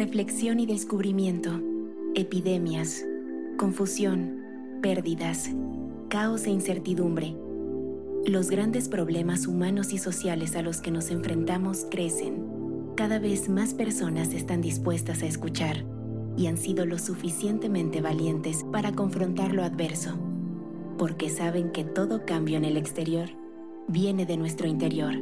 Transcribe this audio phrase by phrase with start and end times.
[0.00, 1.60] reflexión y descubrimiento,
[2.14, 3.04] epidemias,
[3.58, 4.40] confusión,
[4.80, 5.50] pérdidas,
[6.08, 7.36] caos e incertidumbre.
[8.24, 12.46] Los grandes problemas humanos y sociales a los que nos enfrentamos crecen.
[12.96, 15.84] Cada vez más personas están dispuestas a escuchar
[16.34, 20.18] y han sido lo suficientemente valientes para confrontar lo adverso,
[20.96, 23.28] porque saben que todo cambio en el exterior
[23.86, 25.12] viene de nuestro interior.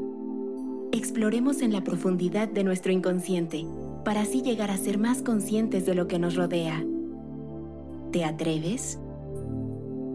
[0.92, 3.66] Exploremos en la profundidad de nuestro inconsciente
[4.08, 6.82] para así llegar a ser más conscientes de lo que nos rodea.
[8.10, 8.98] ¿Te atreves?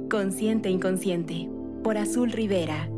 [0.10, 1.48] Consciente Inconsciente,
[1.84, 2.90] por Azul Rivera.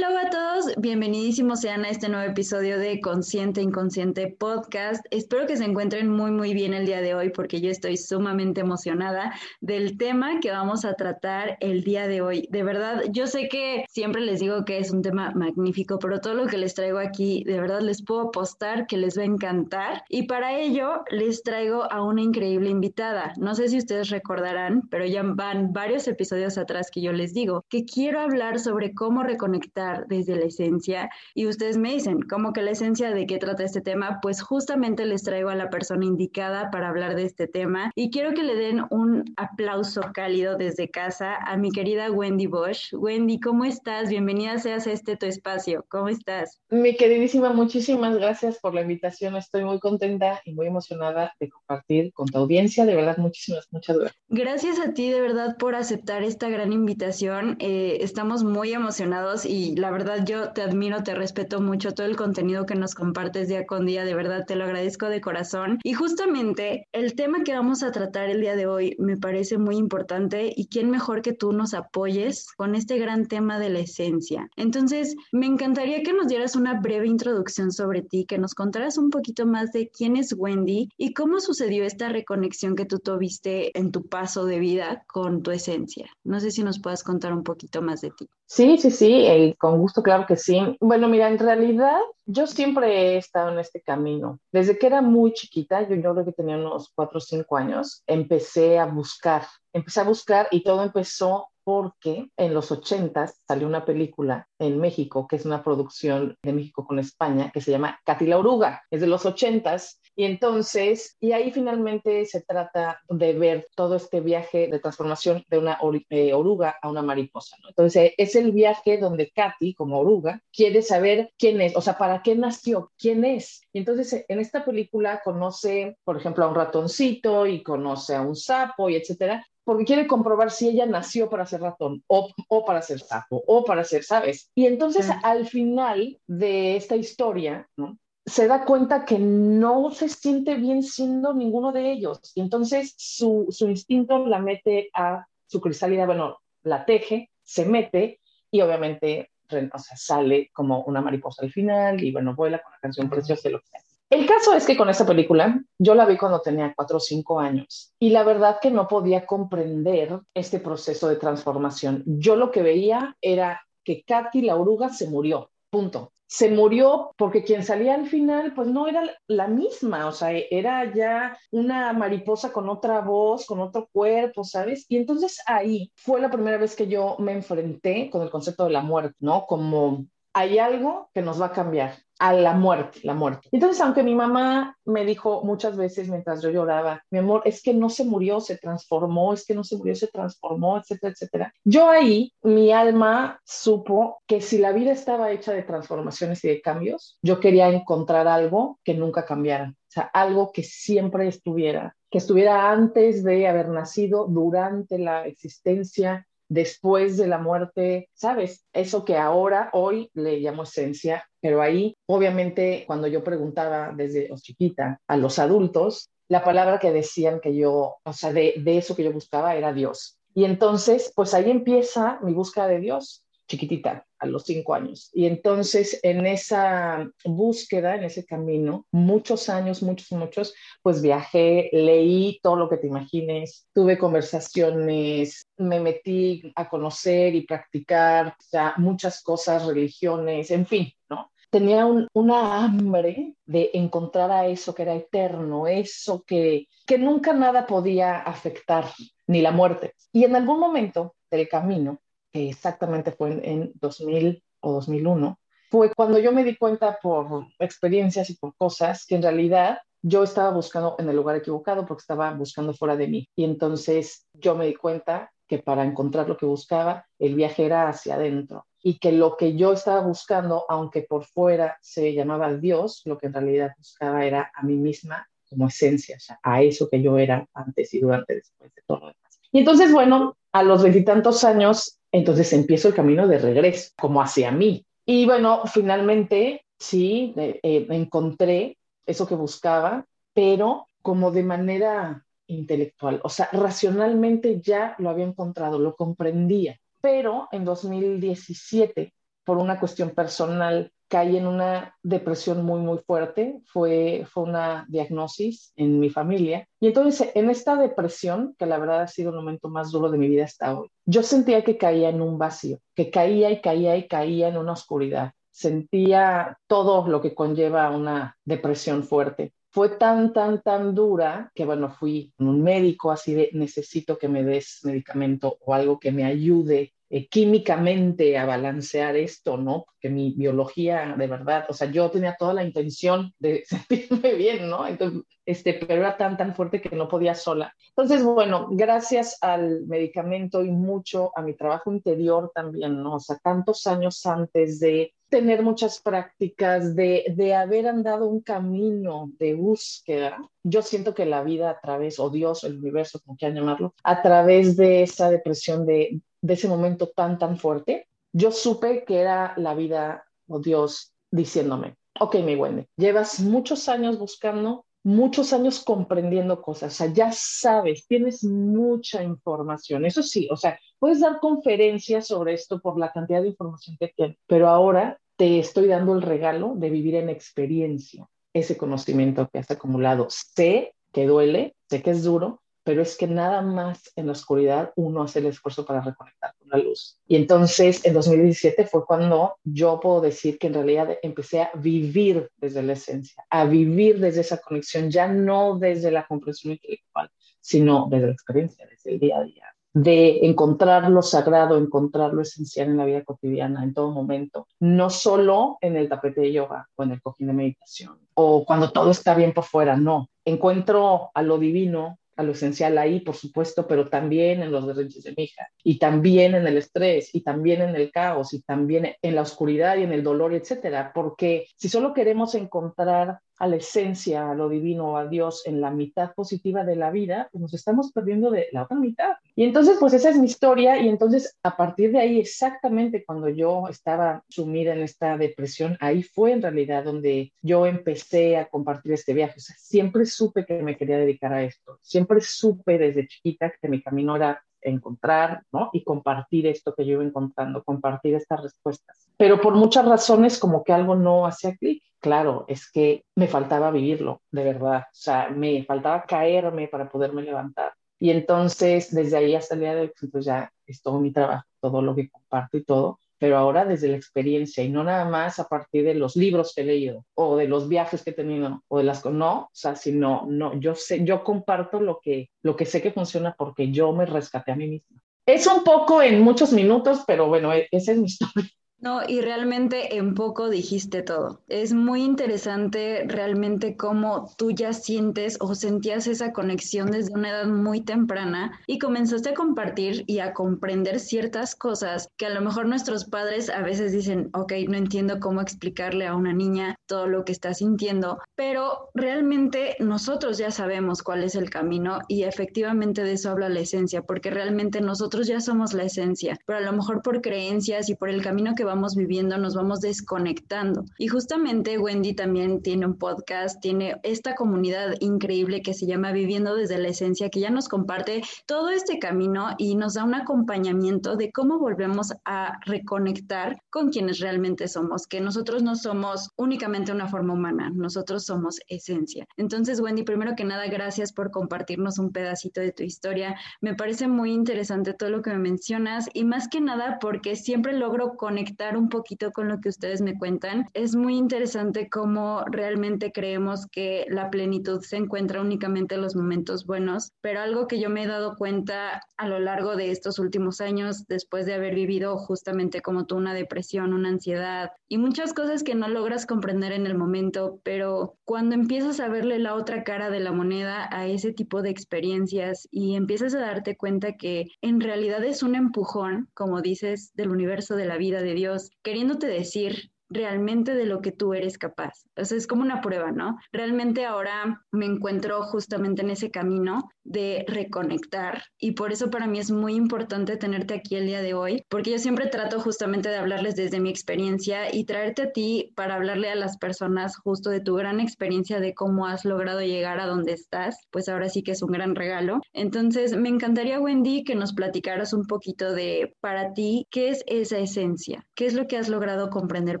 [0.04, 5.04] Hola a todos, bienvenidísimos sean a este nuevo episodio de Consciente Inconsciente Podcast.
[5.12, 8.62] Espero que se encuentren muy muy bien el día de hoy porque yo estoy sumamente
[8.62, 12.48] emocionada del tema que vamos a tratar el día de hoy.
[12.50, 16.34] De verdad, yo sé que siempre les digo que es un tema magnífico, pero todo
[16.34, 20.02] lo que les traigo aquí, de verdad les puedo apostar que les va a encantar
[20.08, 23.34] y para ello les traigo a una increíble invitada.
[23.36, 27.64] No sé si ustedes recordarán, pero ya van varios episodios atrás que yo les digo
[27.68, 31.10] que quiero hablar sobre cómo reconectar desde la esencia.
[31.34, 34.18] Y ustedes me dicen, ¿cómo que la esencia de qué trata este tema?
[34.22, 37.90] Pues justamente les traigo a la persona indicada para hablar de este tema.
[37.94, 42.92] Y quiero que le den un aplauso cálido desde casa a mi querida Wendy Bosch.
[42.92, 44.08] Wendy, ¿cómo estás?
[44.08, 45.84] Bienvenida seas a este tu espacio.
[45.88, 46.60] ¿Cómo estás?
[46.70, 49.36] Mi queridísima, muchísimas gracias por la invitación.
[49.36, 52.84] Estoy muy contenta y muy emocionada de compartir con tu audiencia.
[52.84, 54.22] De verdad, muchísimas, muchas gracias.
[54.28, 57.56] Gracias a ti, de verdad, por aceptar esta gran invitación.
[57.60, 62.14] Eh, estamos muy emocionados y la verdad yo te admiro, te respeto mucho todo el
[62.14, 65.80] contenido que nos compartes día con día, de verdad te lo agradezco de corazón.
[65.82, 69.76] Y justamente el tema que vamos a tratar el día de hoy me parece muy
[69.76, 74.48] importante y quién mejor que tú nos apoyes con este gran tema de la esencia.
[74.54, 79.10] Entonces, me encantaría que nos dieras una breve introducción sobre ti, que nos contaras un
[79.10, 83.90] poquito más de quién es Wendy y cómo sucedió esta reconexión que tú tuviste en
[83.90, 86.06] tu paso de vida con tu esencia.
[86.22, 88.28] No sé si nos puedas contar un poquito más de ti.
[88.54, 90.76] Sí, sí, sí, eh, gusto, claro que sí.
[90.80, 94.38] Bueno, mira, en realidad yo siempre he estado en este camino.
[94.52, 98.02] Desde que era muy chiquita, yo, yo creo que tenía unos cuatro o cinco años,
[98.06, 103.84] empecé a buscar, empecé a buscar y todo empezó porque en los ochentas salió una
[103.84, 108.26] película en México, que es una producción de México con España, que se llama Katy
[108.26, 113.68] la Oruga, es de los ochentas, y entonces, y ahí finalmente se trata de ver
[113.74, 115.78] todo este viaje de transformación de una
[116.10, 117.70] eh, oruga a una mariposa, ¿no?
[117.70, 122.22] Entonces, es el viaje donde Katy, como oruga, quiere saber quién es, o sea, para
[122.22, 123.62] qué nació, quién es.
[123.72, 128.36] Y entonces, en esta película conoce, por ejemplo, a un ratoncito y conoce a un
[128.36, 132.82] sapo y etcétera, porque quiere comprobar si ella nació para ser ratón o, o para
[132.82, 134.50] ser sapo o para ser, ¿sabes?
[134.54, 137.96] Y entonces al final de esta historia, ¿no?
[138.24, 142.20] Se da cuenta que no se siente bien siendo ninguno de ellos.
[142.34, 148.20] Y entonces su, su instinto la mete a su crisálida, bueno, la teje, se mete
[148.50, 149.30] y obviamente
[149.72, 153.48] o sea, sale como una mariposa al final y bueno, vuela con la canción preciosa
[153.48, 153.80] y lo que sea.
[154.10, 157.40] El caso es que con esta película yo la vi cuando tenía cuatro o cinco
[157.40, 162.02] años y la verdad que no podía comprender este proceso de transformación.
[162.06, 166.12] Yo lo que veía era que Katy la oruga se murió, punto.
[166.26, 170.92] Se murió porque quien salía al final pues no era la misma, o sea, era
[170.94, 174.86] ya una mariposa con otra voz, con otro cuerpo, ¿sabes?
[174.88, 178.70] Y entonces ahí fue la primera vez que yo me enfrenté con el concepto de
[178.70, 179.46] la muerte, ¿no?
[179.46, 183.48] Como hay algo que nos va a cambiar a la muerte, la muerte.
[183.50, 187.74] Entonces, aunque mi mamá me dijo muchas veces mientras yo lloraba, mi amor, es que
[187.74, 191.54] no se murió, se transformó, es que no se murió, se transformó, etcétera, etcétera.
[191.64, 196.62] Yo ahí, mi alma supo que si la vida estaba hecha de transformaciones y de
[196.62, 202.18] cambios, yo quería encontrar algo que nunca cambiara, o sea, algo que siempre estuviera, que
[202.18, 208.64] estuviera antes de haber nacido, durante la existencia, después de la muerte, ¿sabes?
[208.72, 215.00] Eso que ahora, hoy le llamo esencia, pero ahí, obviamente, cuando yo preguntaba desde chiquita
[215.08, 219.02] a los adultos, la palabra que decían que yo, o sea, de, de eso que
[219.02, 220.18] yo buscaba era Dios.
[220.34, 225.10] Y entonces, pues ahí empieza mi búsqueda de Dios chiquitita, a los cinco años.
[225.12, 232.38] Y entonces en esa búsqueda, en ese camino, muchos años, muchos, muchos, pues viajé, leí
[232.42, 239.22] todo lo que te imagines, tuve conversaciones, me metí a conocer y practicar ya muchas
[239.22, 241.31] cosas, religiones, en fin, ¿no?
[241.52, 247.66] Tenía una hambre de encontrar a eso que era eterno, eso que, que nunca nada
[247.66, 248.86] podía afectar,
[249.26, 249.92] ni la muerte.
[250.12, 252.00] Y en algún momento del camino,
[252.32, 255.38] que exactamente fue en, 2000 o 2001,
[255.70, 260.22] fue cuando yo me di cuenta por experiencias y por cosas que en realidad yo
[260.22, 263.28] estaba buscando en el lugar equivocado porque estaba buscando fuera de mí.
[263.36, 267.86] Y entonces yo me di cuenta que para encontrar lo que buscaba, el viaje era
[267.86, 273.02] hacia adentro y que lo que yo estaba buscando, aunque por fuera se llamaba Dios,
[273.04, 276.88] lo que en realidad buscaba era a mí misma como esencia, o sea, a eso
[276.88, 279.40] que yo era antes y durante, después de todo lo demás.
[279.52, 284.50] Y entonces, bueno, a los veintitantos años, entonces empiezo el camino de regreso, como hacia
[284.52, 284.86] mí.
[285.04, 292.24] Y bueno, finalmente, sí, eh, encontré eso que buscaba, pero como de manera
[292.58, 299.12] intelectual, o sea, racionalmente ya lo había encontrado, lo comprendía, pero en 2017,
[299.44, 305.72] por una cuestión personal, caí en una depresión muy, muy fuerte, fue, fue una diagnosis
[305.76, 309.68] en mi familia, y entonces en esta depresión, que la verdad ha sido el momento
[309.68, 313.10] más duro de mi vida hasta hoy, yo sentía que caía en un vacío, que
[313.10, 319.04] caía y caía y caía en una oscuridad, sentía todo lo que conlleva una depresión
[319.04, 319.52] fuerte.
[319.72, 324.44] Fue tan, tan, tan dura que, bueno, fui un médico así de necesito que me
[324.44, 329.84] des medicamento o algo que me ayude eh, químicamente a balancear esto, ¿no?
[329.84, 334.70] Porque mi biología, de verdad, o sea, yo tenía toda la intención de sentirme bien,
[334.70, 334.86] ¿no?
[334.86, 337.74] Entonces, este, pero era tan, tan fuerte que no podía sola.
[337.90, 343.16] Entonces, bueno, gracias al medicamento y mucho a mi trabajo interior también, ¿no?
[343.16, 349.30] O sea, tantos años antes de tener muchas prácticas, de, de haber andado un camino
[349.38, 353.58] de búsqueda, yo siento que la vida a través, o Dios, el universo, como quieran
[353.58, 359.04] llamarlo, a través de esa depresión de de ese momento tan, tan fuerte, yo supe
[359.04, 365.52] que era la vida o Dios diciéndome, ok, mi Wendy, llevas muchos años buscando, muchos
[365.52, 371.20] años comprendiendo cosas, o sea, ya sabes, tienes mucha información, eso sí, o sea, puedes
[371.20, 375.86] dar conferencias sobre esto por la cantidad de información que tienes, pero ahora te estoy
[375.86, 380.26] dando el regalo de vivir en experiencia ese conocimiento que has acumulado.
[380.28, 384.92] Sé que duele, sé que es duro, pero es que nada más en la oscuridad
[384.96, 387.18] uno hace el esfuerzo para reconectar con la luz.
[387.26, 392.50] Y entonces en 2017 fue cuando yo puedo decir que en realidad empecé a vivir
[392.56, 397.30] desde la esencia, a vivir desde esa conexión, ya no desde la comprensión intelectual,
[397.60, 402.42] sino desde la experiencia, desde el día a día de encontrar lo sagrado, encontrar lo
[402.42, 406.88] esencial en la vida cotidiana, en todo momento, no solo en el tapete de yoga
[406.96, 410.30] o en el cojín de meditación, o cuando todo está bien por fuera, no.
[410.44, 415.22] Encuentro a lo divino a lo esencial ahí, por supuesto, pero también en los derechos
[415.22, 419.14] de mi hija, y también en el estrés, y también en el caos, y también
[419.20, 423.76] en la oscuridad y en el dolor, etcétera, porque si solo queremos encontrar a la
[423.76, 427.74] esencia, a lo divino, a Dios en la mitad positiva de la vida, pues nos
[427.74, 429.34] estamos perdiendo de la otra mitad.
[429.54, 433.48] Y entonces, pues esa es mi historia y entonces a partir de ahí, exactamente cuando
[433.48, 439.12] yo estaba sumida en esta depresión, ahí fue en realidad donde yo empecé a compartir
[439.12, 439.54] este viaje.
[439.58, 443.88] O sea, siempre supe que me quería dedicar a esto, siempre supe desde chiquita que
[443.88, 445.90] mi camino era encontrar, ¿no?
[445.92, 449.28] Y compartir esto que yo iba encontrando, compartir estas respuestas.
[449.36, 453.90] Pero por muchas razones como que algo no hacía clic claro, es que me faltaba
[453.90, 455.00] vivirlo, de verdad.
[455.00, 457.92] O sea, me faltaba caerme para poderme levantar.
[458.18, 461.66] Y entonces, desde ahí hasta el día de hoy, pues ya es todo mi trabajo,
[461.80, 465.58] todo lo que comparto y todo, pero ahora desde la experiencia y no nada más
[465.58, 468.84] a partir de los libros que he leído o de los viajes que he tenido
[468.86, 472.76] o de las no, o sea, sino no, yo sé, yo comparto lo que lo
[472.76, 475.20] que sé que funciona porque yo me rescaté a mí misma.
[475.44, 478.70] Es un poco en muchos minutos, pero bueno, e-, esa es mi historia.
[479.02, 481.60] No, y realmente en poco dijiste todo.
[481.66, 487.66] Es muy interesante realmente cómo tú ya sientes o sentías esa conexión desde una edad
[487.66, 492.86] muy temprana y comenzaste a compartir y a comprender ciertas cosas que a lo mejor
[492.86, 497.44] nuestros padres a veces dicen, ok, no entiendo cómo explicarle a una niña todo lo
[497.44, 503.32] que está sintiendo, pero realmente nosotros ya sabemos cuál es el camino y efectivamente de
[503.32, 507.20] eso habla la esencia, porque realmente nosotros ya somos la esencia, pero a lo mejor
[507.20, 511.04] por creencias y por el camino que vamos viviendo nos vamos desconectando.
[511.18, 516.74] Y justamente Wendy también tiene un podcast, tiene esta comunidad increíble que se llama Viviendo
[516.74, 521.36] desde la Esencia, que ya nos comparte todo este camino y nos da un acompañamiento
[521.36, 527.28] de cómo volvemos a reconectar con quienes realmente somos, que nosotros no somos únicamente una
[527.28, 529.46] forma humana, nosotros somos esencia.
[529.56, 533.56] Entonces, Wendy, primero que nada, gracias por compartirnos un pedacito de tu historia.
[533.80, 537.92] Me parece muy interesante todo lo que me mencionas y más que nada porque siempre
[537.92, 540.86] logro conectar conectar un poquito con lo que ustedes me cuentan.
[540.94, 546.86] Es muy interesante cómo realmente creemos que la plenitud se encuentra únicamente en los momentos
[546.86, 550.80] buenos, pero algo que yo me he dado cuenta a lo largo de estos últimos
[550.80, 555.82] años, después de haber vivido justamente como tú una depresión, una ansiedad y muchas cosas
[555.82, 560.30] que no logras comprender en el momento, pero cuando empiezas a verle la otra cara
[560.30, 565.00] de la moneda a ese tipo de experiencias y empiezas a darte cuenta que en
[565.00, 568.61] realidad es un empujón, como dices, del universo, de la vida de Dios,
[569.02, 572.24] queriéndote decir, realmente de lo que tú eres capaz.
[572.36, 573.58] O sea, es como una prueba, ¿no?
[573.72, 579.58] Realmente ahora me encuentro justamente en ese camino de reconectar y por eso para mí
[579.58, 583.36] es muy importante tenerte aquí el día de hoy, porque yo siempre trato justamente de
[583.36, 587.80] hablarles desde mi experiencia y traerte a ti para hablarle a las personas justo de
[587.80, 591.72] tu gran experiencia de cómo has logrado llegar a donde estás, pues ahora sí que
[591.72, 592.60] es un gran regalo.
[592.72, 597.78] Entonces, me encantaría, Wendy, que nos platicaras un poquito de para ti, ¿qué es esa
[597.78, 598.44] esencia?
[598.54, 600.00] ¿Qué es lo que has logrado comprender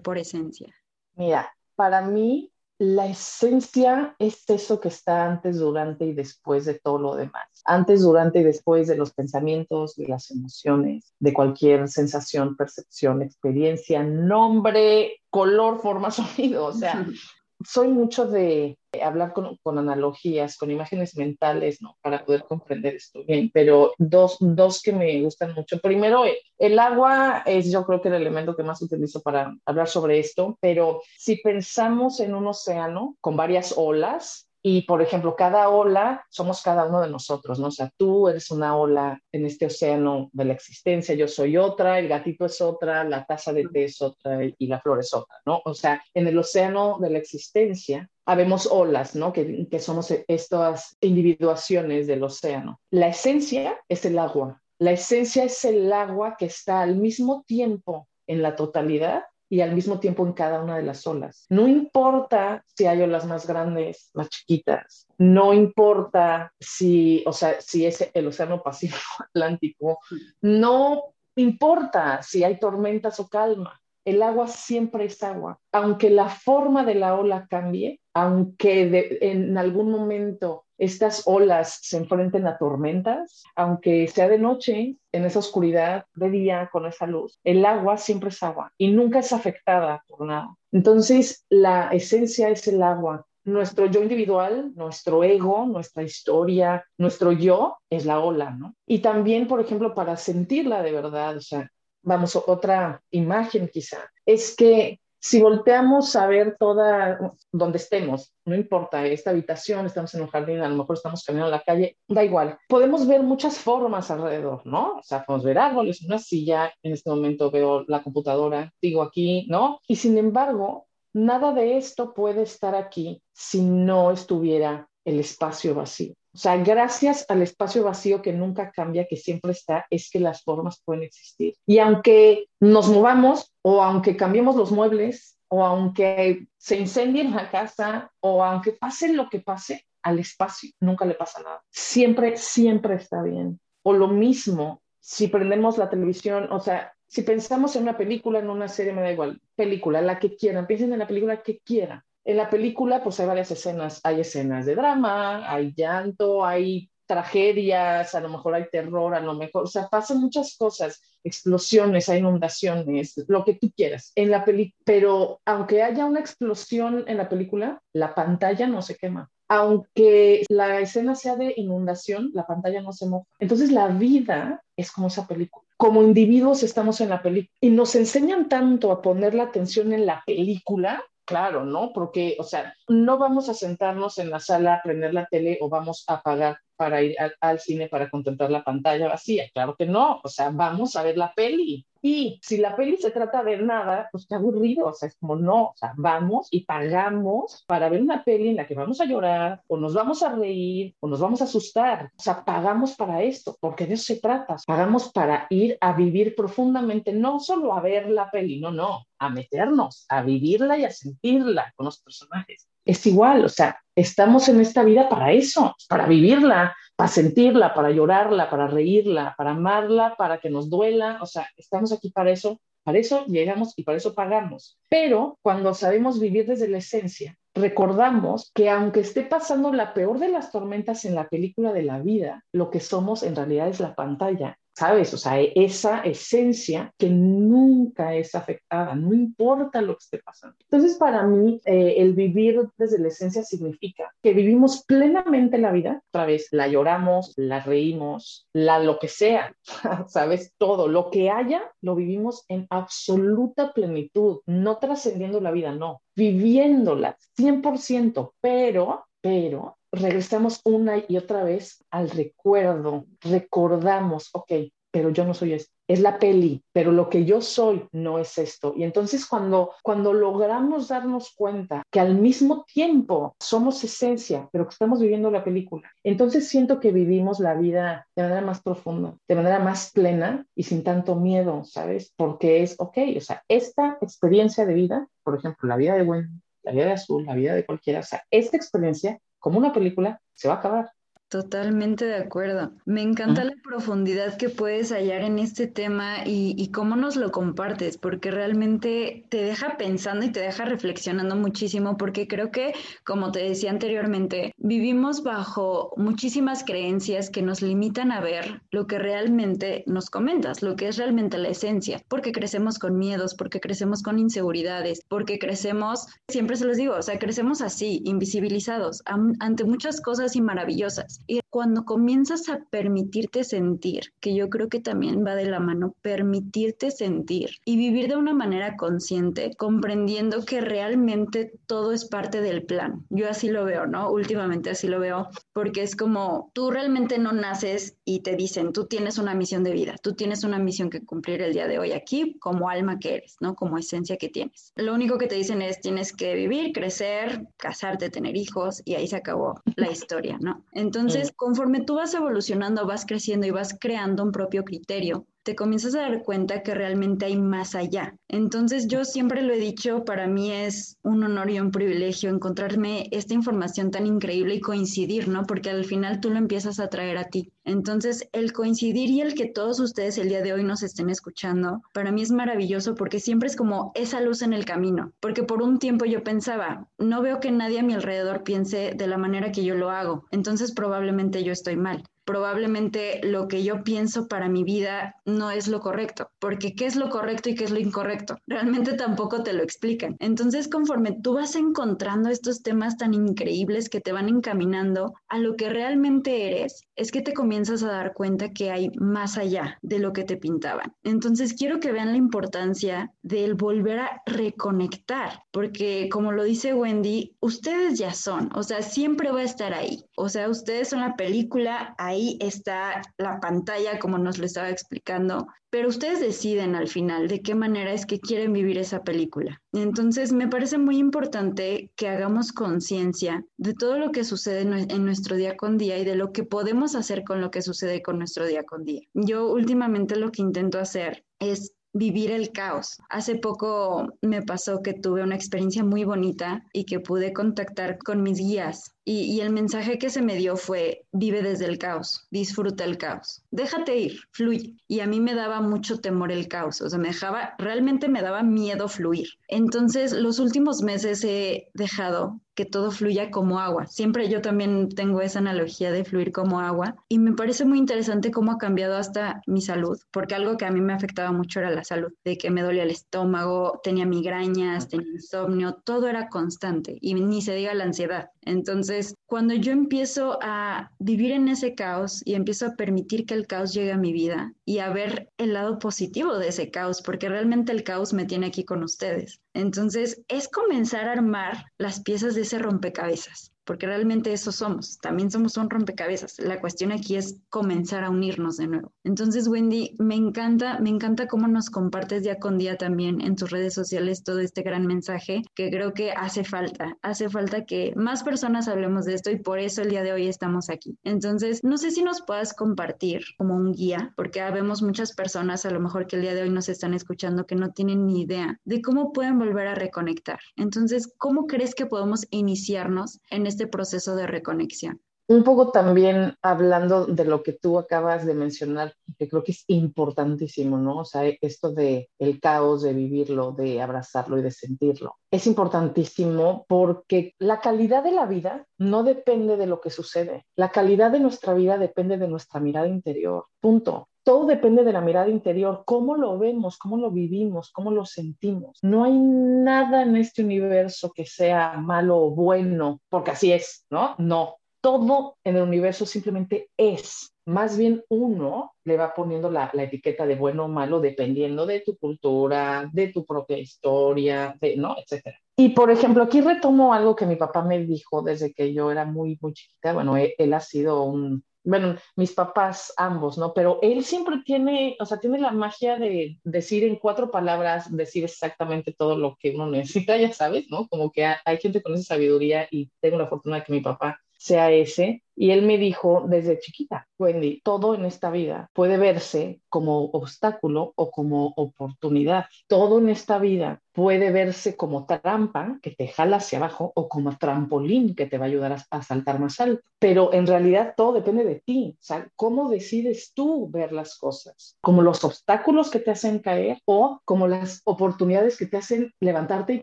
[0.00, 0.74] por esencia?
[1.14, 6.98] Mira, para mí la esencia es eso que está antes, durante y después de todo
[6.98, 7.48] lo demás.
[7.64, 14.02] Antes, durante y después de los pensamientos, de las emociones, de cualquier sensación, percepción, experiencia,
[14.02, 16.66] nombre, color, forma, sonido.
[16.66, 17.06] O sea,
[17.66, 21.96] soy mucho de hablar con, analogías, con imágenes mentales, ¿no?
[22.02, 25.78] Para poder comprender esto bien, pero dos, dos que me gustan mucho.
[25.78, 26.24] Primero,
[26.58, 30.58] el agua es yo creo que el elemento que más utilizo para hablar sobre esto,
[30.60, 36.62] pero si pensamos en un océano con varias olas, y, por ejemplo, cada ola somos
[36.62, 37.66] cada uno de nosotros, ¿no?
[37.66, 41.98] O sea, tú eres una ola en este océano de la existencia, yo soy otra,
[41.98, 45.36] el gatito es otra, la taza de té es otra y la flor es otra,
[45.44, 45.60] ¿no?
[45.64, 49.32] O sea, en el océano de la existencia habemos olas, ¿no?
[49.32, 52.80] Que, que somos estas individuaciones del océano.
[52.90, 54.62] La esencia es el agua.
[54.78, 59.74] La esencia es el agua que está al mismo tiempo en la totalidad y al
[59.74, 61.44] mismo tiempo en cada una de las olas.
[61.50, 67.84] No importa si hay olas más grandes, más chiquitas, no importa si, o sea, si
[67.84, 69.98] es el Océano Pacífico Atlántico,
[70.40, 71.02] no
[71.36, 73.78] importa si hay tormentas o calma.
[74.06, 75.60] El agua siempre es agua.
[75.70, 82.46] Aunque la forma de la ola cambie, aunque en algún momento estas olas se enfrenten
[82.46, 87.64] a tormentas, aunque sea de noche, en esa oscuridad, de día, con esa luz, el
[87.64, 90.56] agua siempre es agua y nunca es afectada por nada.
[90.72, 93.26] Entonces, la esencia es el agua.
[93.44, 98.74] Nuestro yo individual, nuestro ego, nuestra historia, nuestro yo es la ola, ¿no?
[98.86, 101.68] Y también, por ejemplo, para sentirla de verdad, o sea,
[102.02, 109.06] vamos, otra imagen quizá, es que si volteamos a ver toda, donde estemos, no importa,
[109.06, 112.24] esta habitación, estamos en un jardín, a lo mejor estamos caminando en la calle, da
[112.24, 112.58] igual.
[112.68, 114.96] Podemos ver muchas formas alrededor, ¿no?
[114.96, 119.46] O sea, podemos ver árboles, una silla, en este momento veo la computadora, digo aquí,
[119.48, 119.78] ¿no?
[119.86, 126.14] Y sin embargo, nada de esto puede estar aquí si no estuviera el espacio vacío.
[126.34, 130.42] O sea, gracias al espacio vacío que nunca cambia, que siempre está, es que las
[130.42, 131.54] formas pueden existir.
[131.66, 138.10] Y aunque nos movamos o aunque cambiemos los muebles o aunque se incendie la casa
[138.20, 141.62] o aunque pase lo que pase, al espacio nunca le pasa nada.
[141.70, 143.60] Siempre, siempre está bien.
[143.82, 148.48] O lo mismo, si prendemos la televisión, o sea, si pensamos en una película, en
[148.48, 152.02] una serie, me da igual, película, la que quieran, piensen en la película que quieran
[152.24, 154.00] en la película, pues hay varias escenas.
[154.04, 159.34] Hay escenas de drama, hay llanto, hay tragedias, a lo mejor hay terror, a lo
[159.34, 164.12] mejor, o sea, pasan muchas cosas, explosiones, hay inundaciones, lo que tú quieras.
[164.14, 168.96] En la peli pero aunque haya una explosión en la película, la pantalla no se
[168.96, 169.28] quema.
[169.48, 173.26] Aunque la escena sea de inundación, la pantalla no se moja.
[173.38, 175.66] Entonces la vida es como esa película.
[175.76, 180.06] Como individuos estamos en la película y nos enseñan tanto a poner la atención en
[180.06, 181.92] la película claro, ¿no?
[181.94, 185.68] Porque, o sea, no vamos a sentarnos en la sala a prender la tele o
[185.70, 189.48] vamos a pagar para ir al, cine para contemplar la pantalla vacía.
[189.54, 191.86] Claro que no, o sea, vamos a ver la peli.
[192.02, 195.36] Y si la peli se trata de nada, pues qué aburrido, o sea, es como
[195.36, 199.04] no, o sea, vamos y pagamos para ver una peli en la que vamos a
[199.04, 202.10] llorar, o nos vamos a reír, o nos vamos a asustar.
[202.18, 204.56] O sea, pagamos para esto, porque de eso se trata.
[204.66, 209.28] Pagamos para ir a vivir profundamente, no solo a ver la peli, no, no, a
[209.28, 214.60] meternos, a vivirla y a sentirla con los personajes es igual, o sea, estamos en
[214.60, 220.38] esta vida para eso, para vivirla, para sentirla, para llorarla, para reírla, para amarla, para
[220.38, 224.14] que nos duela, o sea, estamos aquí para eso, para eso llegamos y para eso
[224.14, 224.78] pagamos.
[224.88, 230.28] Pero cuando sabemos vivir desde la esencia, recordamos que aunque esté pasando la peor de
[230.28, 233.94] las tormentas en la película de la vida, lo que somos en realidad es la
[233.94, 235.12] pantalla ¿sabes?
[235.14, 240.56] O sea, esa esencia que nunca es afectada, no importa lo que esté pasando.
[240.60, 246.02] Entonces, para mí, eh, el vivir desde la esencia significa que vivimos plenamente la vida,
[246.08, 249.54] otra vez, la lloramos, la reímos, la lo que sea,
[250.08, 250.52] ¿sabes?
[250.58, 257.16] Todo, lo que haya, lo vivimos en absoluta plenitud, no trascendiendo la vida, no, viviéndola
[257.36, 264.52] 100%, pero, pero regresamos una y otra vez al recuerdo, recordamos, ok,
[264.92, 268.38] pero yo no soy esto, es la peli, pero lo que yo soy no es
[268.38, 268.74] esto.
[268.76, 274.72] Y entonces cuando, cuando logramos darnos cuenta que al mismo tiempo somos esencia, pero que
[274.72, 279.34] estamos viviendo la película, entonces siento que vivimos la vida de manera más profunda, de
[279.34, 282.12] manera más plena y sin tanto miedo, ¿sabes?
[282.16, 286.40] Porque es, ok, o sea, esta experiencia de vida, por ejemplo, la vida de Wendy,
[286.62, 290.22] la vida de Azul, la vida de cualquiera, o sea, esta experiencia como una película
[290.34, 290.92] se va a acabar.
[291.32, 292.72] Totalmente de acuerdo.
[292.84, 297.96] Me encanta la profundidad que puedes hallar en este tema y, cómo nos lo compartes,
[297.96, 303.38] porque realmente te deja pensando y te deja reflexionando muchísimo, porque creo que, como te
[303.38, 310.10] decía anteriormente, vivimos bajo muchísimas creencias que nos limitan a ver lo que realmente nos
[310.10, 315.00] comentas, lo que es realmente la esencia, porque crecemos con miedos, porque crecemos con inseguridades,
[315.08, 320.42] porque crecemos, siempre se los digo, o sea, crecemos así, invisibilizados ante muchas cosas y
[320.42, 321.21] maravillosas.
[321.26, 325.94] Y cuando comienzas a permitirte sentir, que yo creo que también va de la mano,
[326.00, 332.64] permitirte sentir y vivir de una manera consciente, comprendiendo que realmente todo es parte del
[332.64, 333.04] plan.
[333.10, 334.10] Yo así lo veo, ¿no?
[334.10, 338.86] Últimamente así lo veo, porque es como tú realmente no naces y te dicen, tú
[338.86, 341.92] tienes una misión de vida, tú tienes una misión que cumplir el día de hoy
[341.92, 343.56] aquí como alma que eres, ¿no?
[343.56, 344.72] Como esencia que tienes.
[344.74, 349.06] Lo único que te dicen es, tienes que vivir, crecer, casarte, tener hijos y ahí
[349.06, 350.64] se acabó la historia, ¿no?
[350.72, 355.94] Entonces, conforme tú vas evolucionando, vas creciendo y vas creando un propio criterio, te comienzas
[355.94, 358.14] a dar cuenta que realmente hay más allá.
[358.28, 363.08] Entonces yo siempre lo he dicho, para mí es un honor y un privilegio encontrarme
[363.10, 365.44] esta información tan increíble y coincidir, ¿no?
[365.44, 367.52] Porque al final tú lo empiezas a traer a ti.
[367.64, 371.82] Entonces el coincidir y el que todos ustedes el día de hoy nos estén escuchando,
[371.92, 375.12] para mí es maravilloso porque siempre es como esa luz en el camino.
[375.20, 379.06] Porque por un tiempo yo pensaba, no veo que nadie a mi alrededor piense de
[379.06, 383.82] la manera que yo lo hago, entonces probablemente yo estoy mal probablemente lo que yo
[383.82, 387.64] pienso para mi vida no es lo correcto, porque qué es lo correcto y qué
[387.64, 390.16] es lo incorrecto, realmente tampoco te lo explican.
[390.20, 395.56] Entonces, conforme tú vas encontrando estos temas tan increíbles que te van encaminando a lo
[395.56, 399.98] que realmente eres, es que te comienzas a dar cuenta que hay más allá de
[399.98, 400.94] lo que te pintaban.
[401.02, 407.36] Entonces, quiero que vean la importancia del volver a reconectar, porque como lo dice Wendy,
[407.40, 410.04] ustedes ya son, o sea, siempre va a estar ahí.
[410.16, 415.46] O sea, ustedes son la película, ahí está la pantalla, como nos lo estaba explicando,
[415.70, 419.60] pero ustedes deciden al final de qué manera es que quieren vivir esa película.
[419.72, 425.36] Entonces, me parece muy importante que hagamos conciencia de todo lo que sucede en nuestro
[425.36, 428.46] día con día y de lo que podemos hacer con lo que sucede con nuestro
[428.46, 429.00] día con día.
[429.14, 432.98] Yo últimamente lo que intento hacer es vivir el caos.
[433.10, 438.22] Hace poco me pasó que tuve una experiencia muy bonita y que pude contactar con
[438.22, 442.84] mis guías y, el mensaje que se me dio fue, vive desde el caos, disfruta
[442.84, 444.74] el caos, déjate ir, fluye.
[444.86, 448.22] Y a mí me daba mucho temor el caos, o sea, me dejaba, realmente me
[448.22, 449.28] daba miedo fluir.
[449.48, 453.86] Entonces, los últimos meses he dejado que todo fluya como agua.
[453.86, 458.30] Siempre yo también tengo esa analogía de fluir como agua y me parece muy interesante
[458.30, 461.70] cómo ha cambiado hasta mi salud, porque algo que a mí me afectaba mucho era
[461.70, 466.98] la salud, de que me dolía el estómago, tenía migrañas, tenía insomnio, todo era constante
[467.00, 468.30] y ni se diga la ansiedad.
[468.42, 468.91] Entonces,
[469.26, 473.72] cuando yo empiezo a vivir en ese caos y empiezo a permitir que el caos
[473.74, 477.72] llegue a mi vida y a ver el lado positivo de ese caos, porque realmente
[477.72, 479.40] el caos me tiene aquí con ustedes.
[479.54, 485.30] Entonces, es comenzar a armar las piezas de ese rompecabezas porque realmente eso somos, también
[485.30, 486.38] somos un rompecabezas.
[486.38, 488.92] La cuestión aquí es comenzar a unirnos de nuevo.
[489.04, 493.50] Entonces, Wendy, me encanta, me encanta cómo nos compartes día con día también en tus
[493.50, 498.22] redes sociales todo este gran mensaje que creo que hace falta, hace falta que más
[498.22, 500.98] personas hablemos de esto y por eso el día de hoy estamos aquí.
[501.04, 505.70] Entonces, no sé si nos puedas compartir como un guía, porque vemos muchas personas a
[505.70, 508.58] lo mejor que el día de hoy nos están escuchando que no tienen ni idea
[508.64, 510.38] de cómo pueden volver a reconectar.
[510.56, 515.00] Entonces, ¿cómo crees que podemos iniciarnos en este proceso de reconexión.
[515.28, 519.64] Un poco también hablando de lo que tú acabas de mencionar, que creo que es
[519.68, 520.98] importantísimo, ¿no?
[520.98, 525.16] O sea, esto de el caos, de vivirlo, de abrazarlo y de sentirlo.
[525.30, 530.44] Es importantísimo porque la calidad de la vida no depende de lo que sucede.
[530.56, 533.46] La calidad de nuestra vida depende de nuestra mirada interior.
[533.60, 534.08] Punto.
[534.24, 538.78] Todo depende de la mirada interior, cómo lo vemos, cómo lo vivimos, cómo lo sentimos.
[538.82, 544.14] No hay nada en este universo que sea malo o bueno, porque así es, ¿no?
[544.18, 547.32] No, todo en el universo simplemente es.
[547.44, 551.96] Más bien uno le va poniendo la, etiqueta de bueno o malo dependiendo de tu
[551.96, 554.96] cultura, de tu propia historia, de, ¿no?
[554.96, 555.38] Etcétera.
[555.56, 559.04] Y por ejemplo, aquí retomo algo que mi papá me dijo desde que yo era
[559.04, 559.92] muy, muy chiquita.
[559.92, 563.54] Bueno, él ha sido un, bueno, mis papás ambos, ¿no?
[563.54, 568.24] Pero él siempre tiene, o sea, tiene la magia de decir en cuatro palabras, decir
[568.24, 570.88] exactamente todo lo que uno necesita, ya sabes, ¿no?
[570.88, 574.18] Como que hay gente con esa sabiduría y tengo la fortuna de que mi papá
[574.36, 575.22] sea ese.
[575.34, 580.92] Y él me dijo desde chiquita, Wendy, todo en esta vida puede verse como obstáculo
[580.96, 582.46] o como oportunidad.
[582.66, 587.36] Todo en esta vida puede verse como trampa que te jala hacia abajo o como
[587.36, 589.82] trampolín que te va a ayudar a, saltar más alto.
[589.98, 591.96] Pero en realidad todo depende de ti.
[591.98, 596.78] O sea, cómo decides tú ver las cosas, como los obstáculos que te hacen caer
[596.86, 599.82] o como las oportunidades que te hacen levantarte y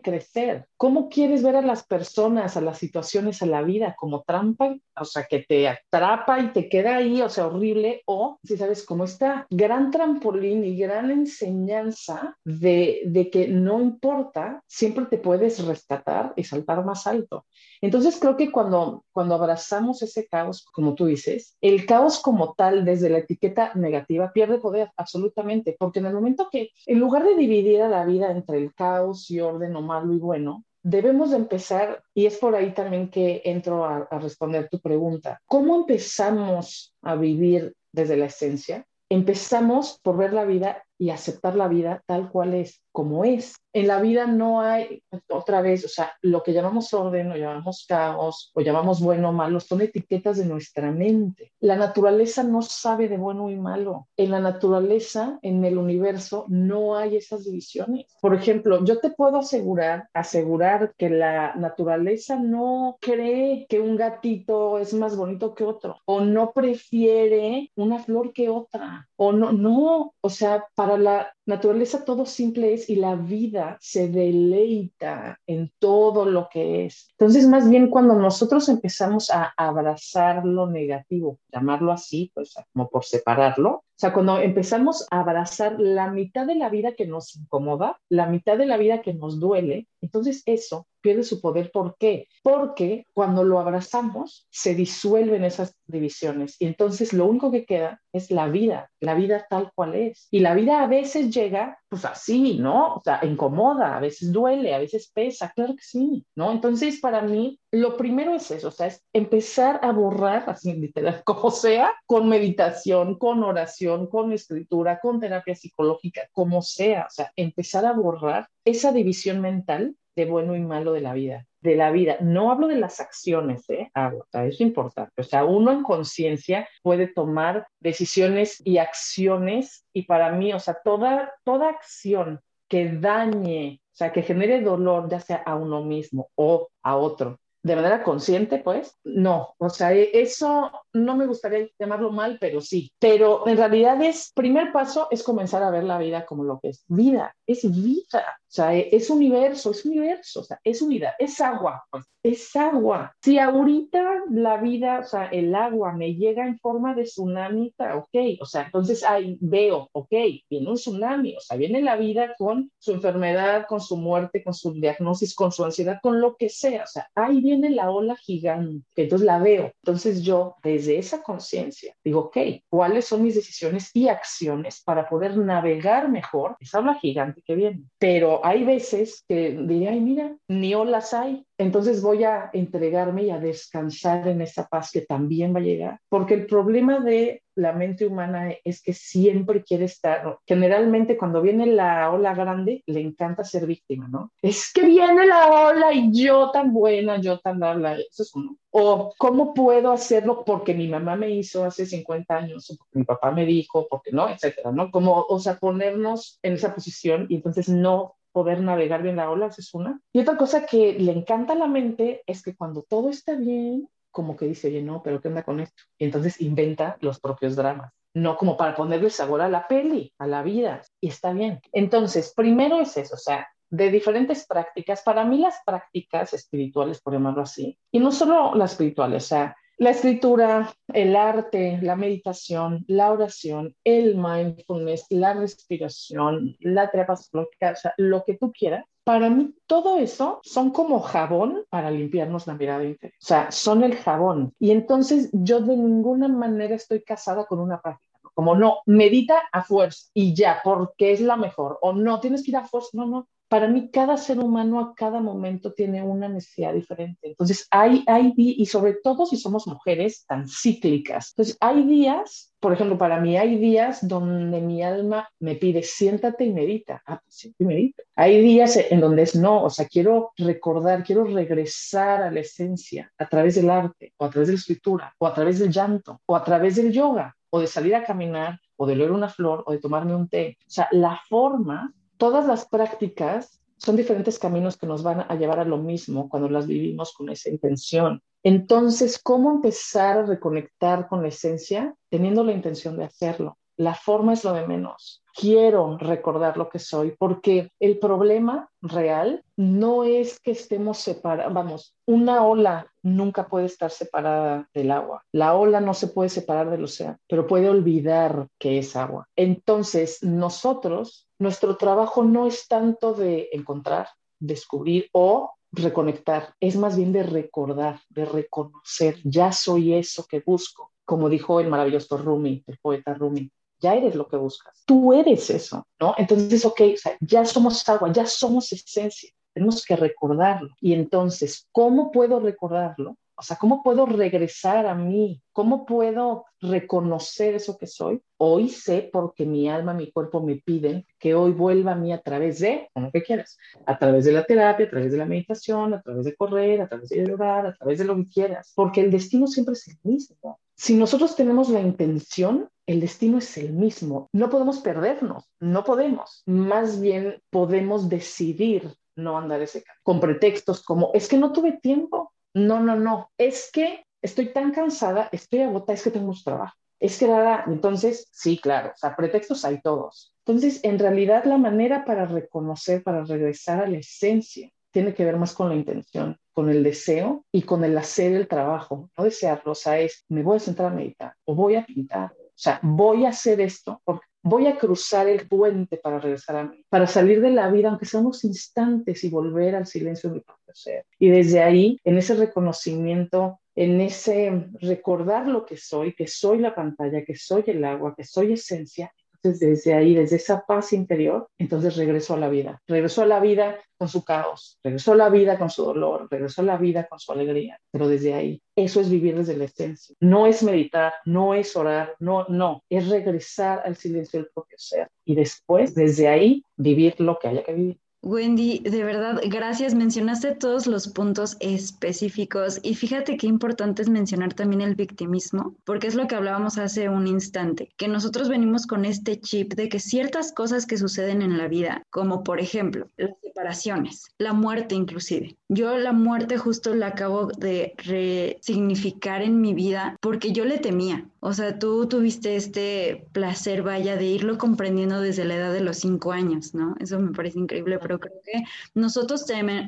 [0.00, 0.66] crecer.
[0.76, 4.76] ¿Cómo quieres ver a las personas, a las situaciones, a la vida como trampa?
[4.96, 8.84] O sea, que te atrapa y te queda ahí, o sea, horrible, o si sabes,
[8.84, 16.32] como esta gran trampolín y gran enseñanza de, que no importa, siempre te puedes rescatar
[16.36, 17.46] y saltar más alto.
[17.80, 22.84] Entonces creo que cuando, cuando abrazamos ese caos, como tú dices, el caos como tal,
[22.84, 27.36] desde la etiqueta negativa, pierde poder absolutamente, porque en el momento que, en lugar de
[27.36, 31.36] dividir a la vida entre el caos y orden o malo y bueno, debemos de
[31.36, 37.14] empezar, y es por ahí también que entro a, responder tu pregunta, ¿cómo empezamos a
[37.16, 38.86] vivir desde la esencia?
[39.08, 43.86] Empezamos por ver la vida y aceptar la vida tal cual es, como es en
[43.86, 48.50] la vida no hay, otra vez, o sea, lo que llamamos orden, o llamamos caos,
[48.54, 51.52] o llamamos bueno o malo, son etiquetas de nuestra mente.
[51.60, 54.08] La naturaleza no sabe de bueno y malo.
[54.16, 58.06] En la naturaleza, en el universo, no hay esas divisiones.
[58.20, 64.78] Por ejemplo, yo te puedo asegurar, asegurar que la naturaleza no cree que un gatito
[64.78, 70.14] es más bonito que otro, o no prefiere una flor que otra, o no, no,
[70.20, 76.24] o sea, para la naturaleza todo simple es y la vida se deleita en todo
[76.24, 77.08] lo que es.
[77.12, 83.04] Entonces, más bien cuando nosotros empezamos a abrazar lo negativo, llamarlo así, pues como por
[83.04, 88.26] separarlo, sea, cuando empezamos a abrazar la mitad de la vida que nos incomoda, la
[88.26, 91.70] mitad de la vida que nos duele, entonces eso pierde su poder.
[91.72, 92.28] ¿Por qué?
[92.42, 98.30] Porque cuando lo abrazamos, se disuelven esas divisiones y entonces lo único que queda es
[98.30, 100.28] la vida, la vida tal cual es.
[100.30, 102.94] Y la vida a veces llega, pues así, ¿no?
[102.94, 106.52] O sea, incomoda, a veces duele, a veces pesa, claro que sí, ¿no?
[106.52, 111.22] Entonces, para mí, lo primero es eso, o sea, es empezar a borrar, así literal,
[111.24, 117.32] como sea, con meditación, con oración, con escritura, con terapia psicológica, como sea, o sea,
[117.36, 121.90] empezar a borrar esa división mental de bueno y malo de la vida, de la
[121.90, 122.16] vida.
[122.20, 123.90] No hablo de las acciones, ¿eh?
[123.94, 125.12] Eso es importante.
[125.16, 130.78] O sea, uno en conciencia puede tomar decisiones y acciones y para mí, o sea,
[130.82, 136.30] toda, toda acción que dañe, o sea, que genere dolor, ya sea a uno mismo
[136.34, 141.68] o a otro, de manera consciente, pues, no, o sea, e, eso no me gustaría
[141.78, 145.98] llamarlo mal, pero sí, pero en realidad es, primer paso es comenzar a ver la
[145.98, 150.40] vida como lo que es vida, es vida, o sea, e, es universo, es universo,
[150.40, 153.14] o sea, es unidad, es agua, pues, es agua.
[153.22, 158.40] Si ahorita la vida, o sea, el agua me llega en forma de tsunami, ok,
[158.40, 160.12] o sea, entonces ahí veo, ok,
[160.48, 164.54] viene un tsunami, o sea, viene la vida con su enfermedad, con su muerte, con
[164.54, 168.16] su diagnosis, con su ansiedad, con lo que sea, o sea, ahí viene la ola
[168.16, 169.72] gigante, entonces la veo.
[169.82, 172.36] Entonces yo, desde esa conciencia, digo, ok,
[172.68, 177.82] ¿cuáles son mis decisiones y acciones para poder navegar mejor esa ola gigante que viene?
[177.98, 181.44] Pero hay veces que diría, ay, mira, ni olas hay.
[181.60, 186.00] Entonces voy a entregarme y a descansar en esa paz que también va a llegar.
[186.08, 191.66] Porque el problema de la mente humana es que siempre quiere estar, generalmente cuando viene
[191.66, 194.32] la ola grande, le encanta ser víctima, ¿no?
[194.40, 198.56] Es que viene la ola y yo tan buena, yo tan bla, eso es uno.
[198.70, 203.04] O cómo puedo hacerlo porque mi mamá me hizo hace 50 años, o porque mi
[203.04, 204.90] papá me dijo, porque no, etcétera, ¿no?
[204.90, 209.46] Como, o sea, ponernos en esa posición y entonces no poder navegar bien la ola,
[209.46, 210.00] es una.
[210.12, 213.88] Y otra cosa que le encanta a la mente es que cuando todo está bien,
[214.10, 215.82] como que dice, oye, no, pero ¿qué onda con esto?
[215.98, 217.92] Y entonces inventa los propios dramas.
[218.12, 220.82] No como para ponerle sabor a la peli, a la vida.
[221.00, 221.60] Y está bien.
[221.72, 225.02] Entonces, primero es eso, o sea, de diferentes prácticas.
[225.02, 229.56] Para mí las prácticas espirituales, por llamarlo así, y no solo las espirituales, o sea,
[229.80, 237.76] La escritura, el arte, la meditación, la oración, el mindfulness, la respiración, la terapia o
[237.76, 242.56] sea, lo que tú quieras, para mí todo eso son como jabón para limpiarnos la
[242.56, 243.16] mirada interior.
[243.22, 244.52] O sea, son el jabón.
[244.58, 248.20] Y entonces yo de ninguna manera estoy casada con una práctica.
[248.34, 251.78] Como no, medita a fuerza y ya, porque es la mejor.
[251.80, 252.90] O no, tienes que ir a fuerza.
[252.92, 253.28] No, no.
[253.50, 257.30] Para mí, cada ser humano a cada momento tiene una necesidad diferente.
[257.30, 261.32] Entonces, hay, hay, y sobre todo si somos mujeres tan cíclicas.
[261.32, 266.44] Entonces, hay días, por ejemplo, para mí hay días donde mi alma me pide, siéntate
[266.44, 267.02] y medita.
[267.04, 268.02] Ah, pues siéntate y medita.
[268.14, 273.12] Hay días en donde es no, o sea, quiero recordar, quiero regresar a la esencia
[273.18, 276.20] a través del arte, o a través de la escritura, o a través del llanto,
[276.24, 279.64] o a través del yoga o de salir a caminar, o de leer una flor,
[279.66, 280.56] o de tomarme un té.
[280.66, 285.58] O sea, la forma, todas las prácticas son diferentes caminos que nos van a llevar
[285.58, 288.22] a lo mismo cuando las vivimos con esa intención.
[288.42, 293.56] Entonces, ¿cómo empezar a reconectar con la esencia teniendo la intención de hacerlo?
[293.78, 295.24] La forma es lo de menos.
[295.34, 301.52] Quiero recordar lo que soy porque el problema real no es que estemos separados.
[301.52, 305.22] Vamos, una ola nunca puede estar separada del agua.
[305.32, 309.26] La ola no se puede separar del océano, pero puede olvidar que es agua.
[309.36, 317.12] Entonces, nosotros, nuestro trabajo no es tanto de encontrar, descubrir o reconectar, es más bien
[317.12, 322.78] de recordar, de reconocer, ya soy eso que busco, como dijo el maravilloso Rumi, el
[322.78, 324.82] poeta Rumi ya eres lo que buscas.
[324.86, 326.14] Tú eres eso, ¿no?
[326.18, 326.80] Entonces, ok,
[327.20, 329.30] ya somos agua, ya somos esencia.
[329.52, 330.74] Tenemos que recordarlo.
[330.80, 333.16] Y entonces, ¿cómo puedo recordarlo?
[333.40, 335.40] O sea, ¿cómo puedo regresar a mí?
[335.54, 338.20] ¿Cómo puedo reconocer eso que soy?
[338.36, 342.20] Hoy sé porque mi alma, mi cuerpo me piden que hoy vuelva a mí a
[342.20, 345.94] través de, como que quieras, a través de la terapia, a través de la meditación,
[345.94, 349.00] a través de correr, a través de llorar, a través de lo que quieras, porque
[349.00, 350.60] el destino siempre es el mismo.
[350.74, 354.28] Si nosotros tenemos la intención, el destino es el mismo.
[354.34, 356.42] No podemos perdernos, no podemos.
[356.44, 361.78] Más bien podemos decidir no andar ese camino con pretextos como es que no tuve
[361.80, 362.19] tiempo,
[362.54, 363.30] no, no, no.
[363.38, 366.74] Es que estoy tan cansada, estoy agotada, es que tengo mucho trabajo.
[366.98, 370.34] Es que nada, entonces, sí, claro, o sea, pretextos hay todos.
[370.44, 375.36] Entonces, en realidad, la manera para reconocer, para regresar a la esencia, tiene que ver
[375.36, 379.10] más con la intención, con el deseo y con el hacer el trabajo.
[379.16, 382.32] No desearlo, o sea, es, me voy a sentar a meditar o voy a pintar.
[382.32, 386.64] O sea, voy a hacer esto porque voy a cruzar el puente para regresar a
[386.64, 390.36] mí, para salir de la vida, aunque sean unos instantes, y volver al silencio de
[390.36, 391.04] mi propio ser.
[391.18, 396.74] Y desde ahí, en ese reconocimiento, en ese recordar lo que soy, que soy la
[396.74, 401.96] pantalla, que soy el agua, que soy esencia, desde ahí, desde esa paz interior, entonces
[401.96, 402.82] regreso a la vida.
[402.86, 406.62] Regreso a la vida con su caos, regreso a la vida con su dolor, regreso
[406.62, 407.78] a la vida con su alegría.
[407.90, 410.14] Pero desde ahí, eso es vivir desde la esencia.
[410.20, 415.08] No es meditar, no es orar, no, no, es regresar al silencio del propio ser.
[415.24, 418.00] Y después, desde ahí, vivir lo que haya que vivir.
[418.22, 419.94] Wendy, de verdad, gracias.
[419.94, 426.06] Mencionaste todos los puntos específicos y fíjate qué importante es mencionar también el victimismo, porque
[426.06, 430.00] es lo que hablábamos hace un instante, que nosotros venimos con este chip de que
[430.00, 435.56] ciertas cosas que suceden en la vida, como por ejemplo las separaciones, la muerte inclusive.
[435.68, 441.26] Yo la muerte justo la acabo de resignificar en mi vida porque yo le temía.
[441.40, 445.98] O sea, tú tuviste este placer, vaya, de irlo comprendiendo desde la edad de los
[445.98, 446.94] cinco años, ¿no?
[447.00, 448.62] Eso me parece increíble pero creo que
[448.94, 449.44] nosotros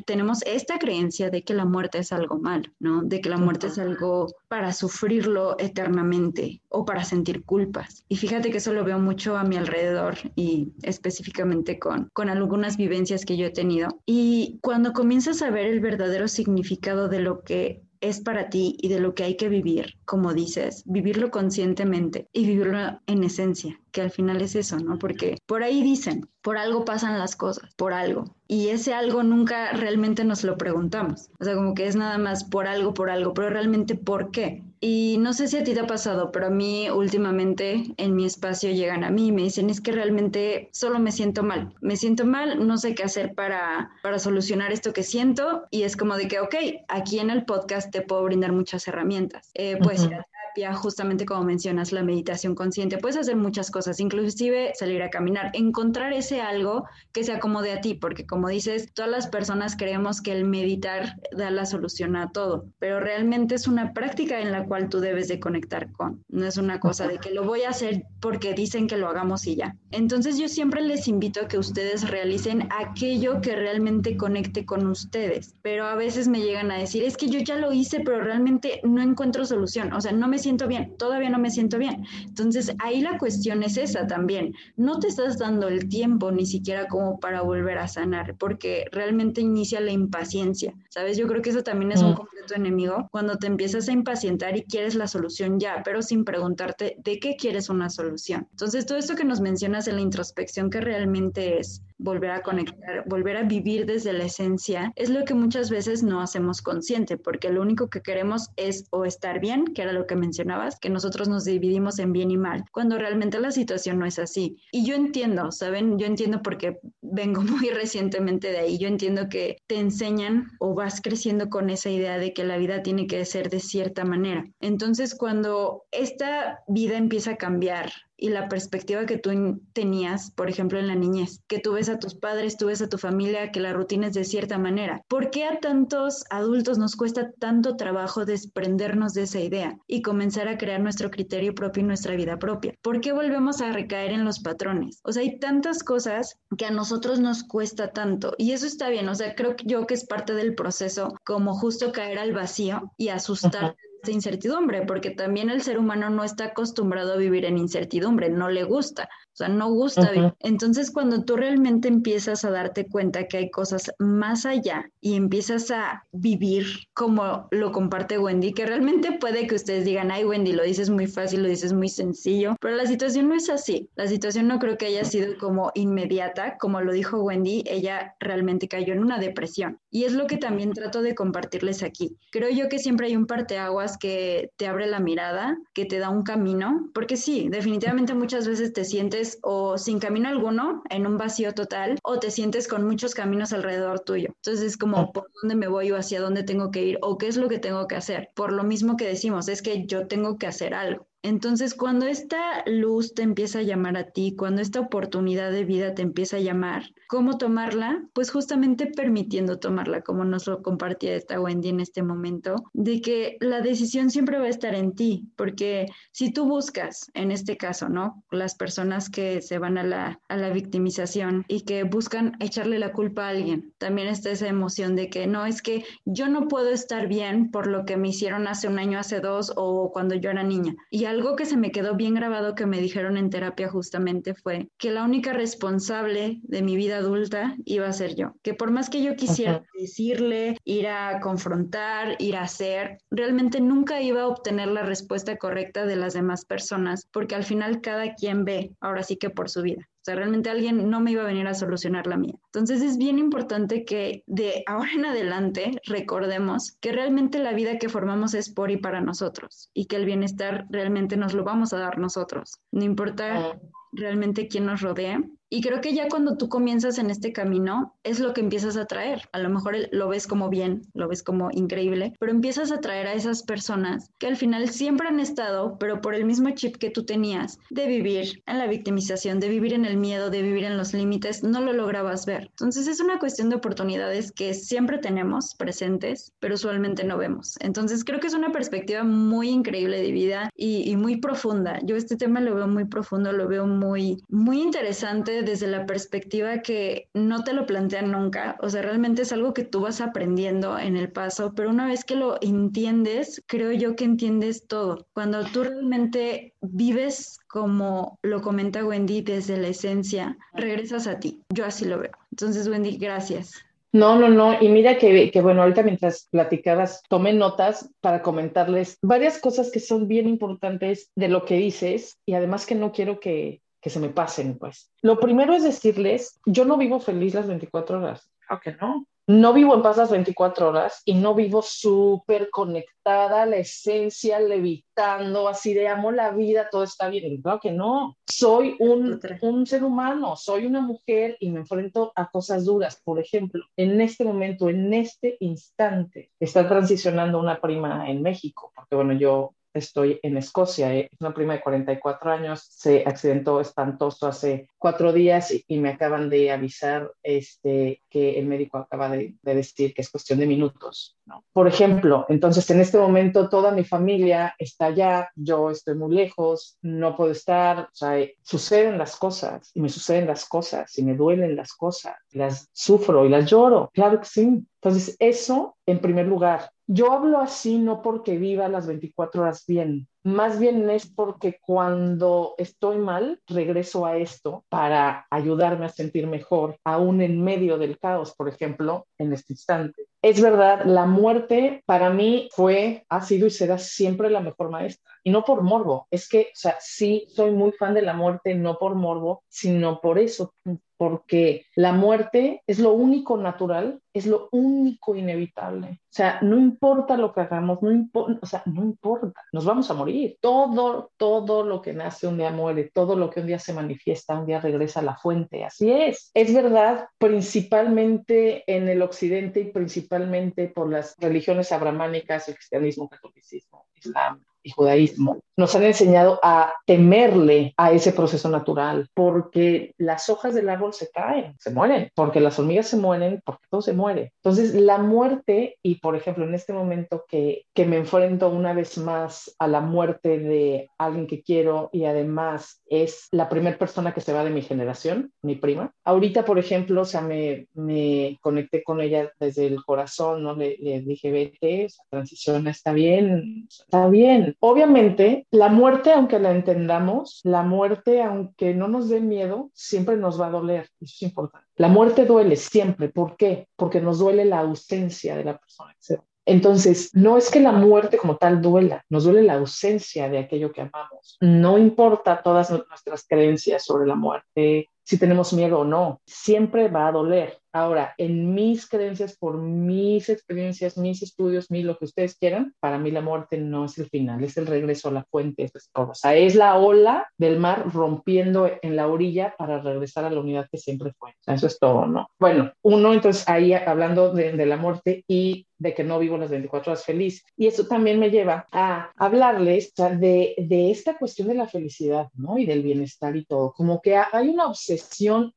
[0.06, 3.02] tenemos esta creencia de que la muerte es algo malo, ¿no?
[3.02, 8.04] De que la muerte es algo para sufrirlo eternamente o para sentir culpas.
[8.08, 12.76] Y fíjate que eso lo veo mucho a mi alrededor y específicamente con, con algunas
[12.76, 14.00] vivencias que yo he tenido.
[14.06, 18.88] Y cuando comienzas a ver el verdadero significado de lo que es para ti y
[18.88, 24.02] de lo que hay que vivir, como dices, vivirlo conscientemente y vivirlo en esencia, que
[24.02, 24.98] al final es eso, ¿no?
[24.98, 28.36] Porque por ahí dicen, por algo pasan las cosas, por algo.
[28.48, 31.30] Y ese algo nunca realmente nos lo preguntamos.
[31.38, 34.64] O sea, como que es nada más por algo, por algo, pero realmente por qué.
[34.84, 38.24] Y no sé si a ti te ha pasado, pero a mí últimamente en mi
[38.24, 41.72] espacio llegan a mí y me dicen, es que realmente solo me siento mal.
[41.80, 45.68] Me siento mal, no sé qué hacer para, para solucionar esto que siento.
[45.70, 46.56] Y es como de que, ok,
[46.88, 49.52] aquí en el podcast te puedo brindar muchas herramientas.
[49.54, 52.98] Eh, puedes ir a terapia, justamente como mencionas, la meditación consciente.
[52.98, 57.80] Puedes hacer muchas cosas, inclusive salir a caminar, encontrar ese algo que se acomode a
[57.80, 62.32] ti, porque como dices, todas las personas creemos que el meditar da la solución a
[62.32, 66.22] todo, pero realmente es una práctica en la cual tú debes de conectar con.
[66.28, 69.46] No es una cosa de que lo voy a hacer porque dicen que lo hagamos
[69.46, 69.76] y ya.
[69.90, 75.54] Entonces yo siempre les invito a que ustedes realicen aquello que realmente conecte con ustedes,
[75.62, 78.80] pero a veces me llegan a decir, es que yo ya lo hice, pero realmente
[78.84, 82.04] no encuentro solución, o sea, no me siento bien, todavía no me siento bien.
[82.24, 86.88] Entonces ahí la cuestión es esa también, no te estás dando el tiempo ni siquiera
[86.88, 91.16] como para volver a sanar, porque realmente inicia la impaciencia, ¿sabes?
[91.16, 92.16] Yo creo que eso también es un mm.
[92.16, 96.96] completo enemigo, cuando te empiezas a impacientar y quieres la solución ya, pero sin preguntarte
[97.02, 98.48] de qué quieres una solución.
[98.50, 103.04] Entonces todo esto que nos mencionas en la introspección que realmente es volver a conectar,
[103.06, 107.50] volver a vivir desde la esencia, es lo que muchas veces no hacemos consciente, porque
[107.50, 111.28] lo único que queremos es o estar bien, que era lo que mencionabas, que nosotros
[111.28, 114.56] nos dividimos en bien y mal, cuando realmente la situación no es así.
[114.72, 115.98] Y yo entiendo, ¿saben?
[115.98, 121.00] Yo entiendo porque vengo muy recientemente de ahí, yo entiendo que te enseñan o vas
[121.00, 124.44] creciendo con esa idea de que la vida tiene que ser de cierta manera.
[124.60, 130.78] Entonces, cuando esta vida empieza a cambiar, y la perspectiva que tú tenías, por ejemplo,
[130.78, 133.58] en la niñez, que tú ves a tus padres, tú ves a tu familia, que
[133.58, 135.02] la rutina es de cierta manera.
[135.08, 140.46] ¿Por qué a tantos adultos nos cuesta tanto trabajo desprendernos de esa idea y comenzar
[140.46, 142.74] a crear nuestro criterio propio y nuestra vida propia?
[142.80, 145.00] ¿Por qué volvemos a recaer en los patrones?
[145.02, 149.08] O sea, hay tantas cosas que a nosotros nos cuesta tanto y eso está bien,
[149.08, 153.08] o sea, creo yo que es parte del proceso como justo caer al vacío y
[153.08, 153.74] asustar
[154.10, 158.64] incertidumbre, porque también el ser humano no está acostumbrado a vivir en incertidumbre, no le
[158.64, 159.08] gusta.
[159.32, 160.10] O sea, no gusta.
[160.40, 165.70] Entonces, cuando tú realmente empiezas a darte cuenta que hay cosas más allá y empiezas
[165.70, 170.62] a vivir como lo comparte Wendy, que realmente puede que ustedes digan, ay, Wendy, lo
[170.62, 173.88] dices muy fácil, lo dices muy sencillo, pero la situación no es así.
[173.94, 178.68] La situación no creo que haya sido como inmediata, como lo dijo Wendy, ella realmente
[178.68, 179.78] cayó en una depresión.
[179.90, 182.18] Y es lo que también trato de compartirles aquí.
[182.30, 186.10] Creo yo que siempre hay un parteaguas que te abre la mirada, que te da
[186.10, 191.16] un camino, porque sí, definitivamente muchas veces te sientes o sin camino alguno, en un
[191.16, 194.28] vacío total, o te sientes con muchos caminos alrededor tuyo.
[194.36, 195.12] Entonces es como, ah.
[195.12, 196.98] ¿por dónde me voy o hacia dónde tengo que ir?
[197.02, 198.30] ¿O qué es lo que tengo que hacer?
[198.34, 201.06] Por lo mismo que decimos, es que yo tengo que hacer algo.
[201.22, 205.94] Entonces, cuando esta luz te empieza a llamar a ti, cuando esta oportunidad de vida
[205.94, 206.82] te empieza a llamar,
[207.12, 208.02] ¿cómo tomarla?
[208.14, 213.36] Pues justamente permitiendo tomarla, como nos lo compartía esta Wendy en este momento, de que
[213.40, 217.90] la decisión siempre va a estar en ti, porque si tú buscas, en este caso,
[217.90, 218.24] ¿no?
[218.30, 222.94] Las personas que se van a la, a la victimización y que buscan echarle la
[222.94, 226.70] culpa a alguien, también está esa emoción de que no, es que yo no puedo
[226.70, 230.30] estar bien por lo que me hicieron hace un año, hace dos o cuando yo
[230.30, 230.74] era niña.
[230.88, 234.70] Y algo que se me quedó bien grabado que me dijeron en terapia justamente fue
[234.78, 238.34] que la única responsable de mi vida adulta iba a ser yo.
[238.42, 244.00] Que por más que yo quisiera decirle, ir a confrontar, ir a hacer, realmente nunca
[244.00, 248.44] iba a obtener la respuesta correcta de las demás personas, porque al final cada quien
[248.44, 249.88] ve, ahora sí que por su vida.
[250.02, 252.34] O sea, realmente alguien no me iba a venir a solucionar la mía.
[252.46, 257.88] Entonces es bien importante que de ahora en adelante recordemos que realmente la vida que
[257.88, 261.78] formamos es por y para nosotros y que el bienestar realmente nos lo vamos a
[261.78, 262.58] dar nosotros.
[262.72, 263.56] No importa
[263.92, 268.20] realmente quién nos rodea, y creo que ya cuando tú comienzas en este camino, es
[268.20, 269.28] lo que empiezas a traer.
[269.32, 273.06] A lo mejor lo ves como bien, lo ves como increíble, pero empiezas a traer
[273.06, 276.88] a esas personas que al final siempre han estado, pero por el mismo chip que
[276.88, 280.78] tú tenías de vivir en la victimización, de vivir en el miedo, de vivir en
[280.78, 282.48] los límites, no lo lograbas ver.
[282.52, 287.58] Entonces es una cuestión de oportunidades que siempre tenemos presentes, pero usualmente no vemos.
[287.60, 291.78] Entonces creo que es una perspectiva muy increíble de vida y, y muy profunda.
[291.82, 296.62] Yo este tema lo veo muy profundo, lo veo muy, muy interesante desde la perspectiva
[296.62, 300.78] que no te lo plantean nunca, o sea, realmente es algo que tú vas aprendiendo
[300.78, 305.06] en el paso, pero una vez que lo entiendes, creo yo que entiendes todo.
[305.12, 311.42] Cuando tú realmente vives como lo comenta Wendy desde la esencia, regresas a ti.
[311.50, 312.12] Yo así lo veo.
[312.30, 313.54] Entonces, Wendy, gracias.
[313.92, 314.56] No, no, no.
[314.58, 319.80] Y mira que, que, bueno, ahorita mientras platicabas, tomé notas para comentarles varias cosas que
[319.80, 324.00] son bien importantes de lo que dices y además que no quiero que, que se
[324.00, 324.90] me pasen, pues.
[325.02, 328.30] Lo primero es decirles, yo no vivo feliz las 24 horas.
[328.48, 329.06] Aunque no.
[329.26, 334.40] No vivo en paz las 24 horas y no vivo súper conectada a la esencia,
[334.40, 337.40] levitando, así de amo la vida, todo está bien.
[337.40, 338.16] Claro que no.
[338.28, 343.00] Soy un, un ser humano, soy una mujer y me enfrento a cosas duras.
[343.04, 348.96] Por ejemplo, en este momento, en este instante, está transicionando una prima en México, porque
[348.96, 350.94] bueno, yo estoy en Escocia.
[350.94, 355.90] Eh, es una prima de 44 años, se accidentó espantoso hace cuatro días y, me
[355.90, 361.16] acaban de avisar este, que el médico acaba de, decir que es cuestión de minutos.
[361.52, 366.78] Por ejemplo, entonces en este momento toda mi familia está allá, yo estoy muy lejos,
[366.82, 371.14] no puedo estar, o sea, suceden las cosas y me suceden las cosas y me
[371.14, 374.64] duelen las cosas, las sufro y las lloro, claro que sí.
[374.82, 376.71] Entonces, eso en primer lugar.
[376.86, 382.54] Yo hablo así no porque viva las 24 horas bien, más bien es porque cuando
[382.56, 388.32] estoy mal, regreso a esto para ayudarme a sentir mejor, aún en medio del caos,
[388.36, 390.06] por ejemplo, en este instante.
[390.22, 395.12] Es verdad, la muerte para mí fue, ha sido y será siempre la mejor maestra.
[395.24, 398.54] Y no por morbo, es que, o sea, sí soy muy fan de la muerte,
[398.54, 400.54] no por morbo, sino por eso,
[401.02, 405.88] porque la muerte es lo único natural, es lo único inevitable.
[406.00, 409.90] O sea, no importa lo que hagamos, no importa, o sea, no importa, nos vamos
[409.90, 410.38] a morir.
[410.40, 414.38] Todo, todo lo que nace un día muere, todo lo que un día se manifiesta,
[414.38, 415.64] un día regresa a la fuente.
[415.64, 416.30] Así es.
[416.34, 423.18] Es verdad, principalmente en el occidente y principalmente por las religiones abramánicas, el cristianismo, el
[423.18, 430.28] catolicismo, islam, y judaísmo nos han enseñado a temerle a ese proceso natural, porque las
[430.30, 433.92] hojas del árbol se caen, se mueren, porque las hormigas se mueren, porque todo se
[433.92, 434.32] muere.
[434.42, 438.96] Entonces, la muerte, y por ejemplo, en este momento que, que me enfrento una vez
[438.98, 444.20] más a la muerte de alguien que quiero y además es la primera persona que
[444.20, 445.92] se va de mi generación, mi prima.
[446.04, 450.54] Ahorita, por ejemplo, o sea, me, me conecté con ella desde el corazón, ¿no?
[450.56, 457.40] Le, le dije, vete, transición está bien, está bien, Obviamente, la muerte, aunque la entendamos,
[457.44, 460.88] la muerte, aunque no nos dé miedo, siempre nos va a doler.
[461.00, 461.68] Eso es importante.
[461.76, 463.08] La muerte duele siempre.
[463.08, 463.68] ¿Por qué?
[463.76, 466.24] Porque nos duele la ausencia de la persona que se va.
[466.44, 470.72] Entonces, no es que la muerte como tal duela, nos duele la ausencia de aquello
[470.72, 471.36] que amamos.
[471.40, 477.08] No importa todas nuestras creencias sobre la muerte, si tenemos miedo o no, siempre va
[477.08, 477.58] a doler.
[477.70, 482.98] Ahora, en mis creencias, por mis experiencias, mis estudios, mi lo que ustedes quieran, para
[482.98, 486.14] mí la muerte no es el final, es el regreso a la fuente, es O
[486.14, 490.66] sea, es la ola del mar rompiendo en la orilla para regresar a la unidad
[490.72, 491.34] que siempre fue.
[491.46, 492.28] eso es todo, ¿no?
[492.38, 496.50] Bueno, uno entonces ahí hablando de, de la muerte y de que no vivo las
[496.50, 497.44] 24 horas feliz.
[497.56, 502.56] Y eso también me lleva a hablarles de, de, esta cuestión de la felicidad, ¿no?
[502.56, 503.72] Y del bienestar y todo.
[503.72, 505.01] Como que hay una obsesión,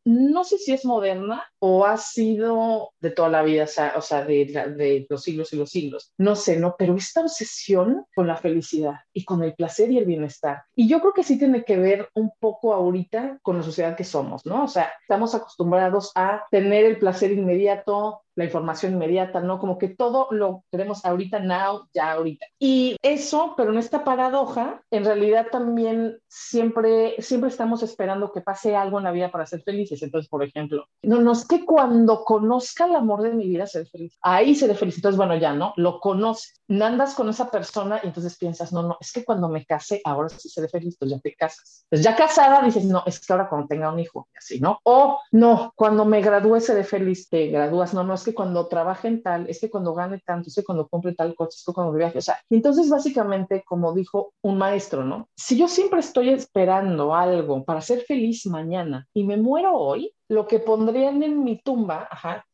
[0.06, 3.66] no sé si es moderna o ha sido de toda la vida,
[3.96, 6.12] o sea, de, de los siglos y los siglos.
[6.18, 6.76] No sé, ¿no?
[6.78, 10.64] Pero esta obsesión con la felicidad y con el placer y el bienestar.
[10.76, 14.04] Y yo creo que sí tiene que ver un poco ahorita con la sociedad que
[14.04, 14.64] somos, ¿no?
[14.64, 19.60] O sea, estamos acostumbrados a tener el placer inmediato, la información inmediata, ¿no?
[19.60, 22.46] Como que todo lo tenemos ahorita, now, ya ahorita.
[22.60, 28.76] Y eso, pero en esta paradoja, en realidad también siempre, siempre estamos esperando que pase
[28.76, 30.02] algo en la vida para ser felices.
[30.04, 33.86] Entonces, por ejemplo, no, no es que cuando conozca el amor de mi vida seré
[33.86, 34.18] feliz.
[34.22, 34.96] Ahí seré feliz.
[34.98, 35.74] Entonces, bueno, ya, ¿no?
[35.78, 36.62] Lo conoces.
[36.68, 40.30] Andas con esa persona y entonces piensas, no, no, es que cuando me case, ahora
[40.30, 41.86] sí seré feliz, pues ya te casas.
[41.86, 44.80] Entonces, ya casada, dices, no, es que ahora cuando tenga un hijo, y así, ¿no?
[44.84, 49.08] O no, cuando me gradúe seré feliz, te gradúas, no, no, es que cuando trabaje
[49.08, 51.72] en tal, es que cuando gane tanto, es que cuando compre tal coche, es que
[51.72, 55.30] cuando viaje, o sea, entonces básicamente, como dijo un maestro, ¿no?
[55.38, 60.48] Si yo siempre estoy esperando algo para ser feliz mañana y me muero hoy, lo
[60.48, 62.10] que pondrían en mi tumba,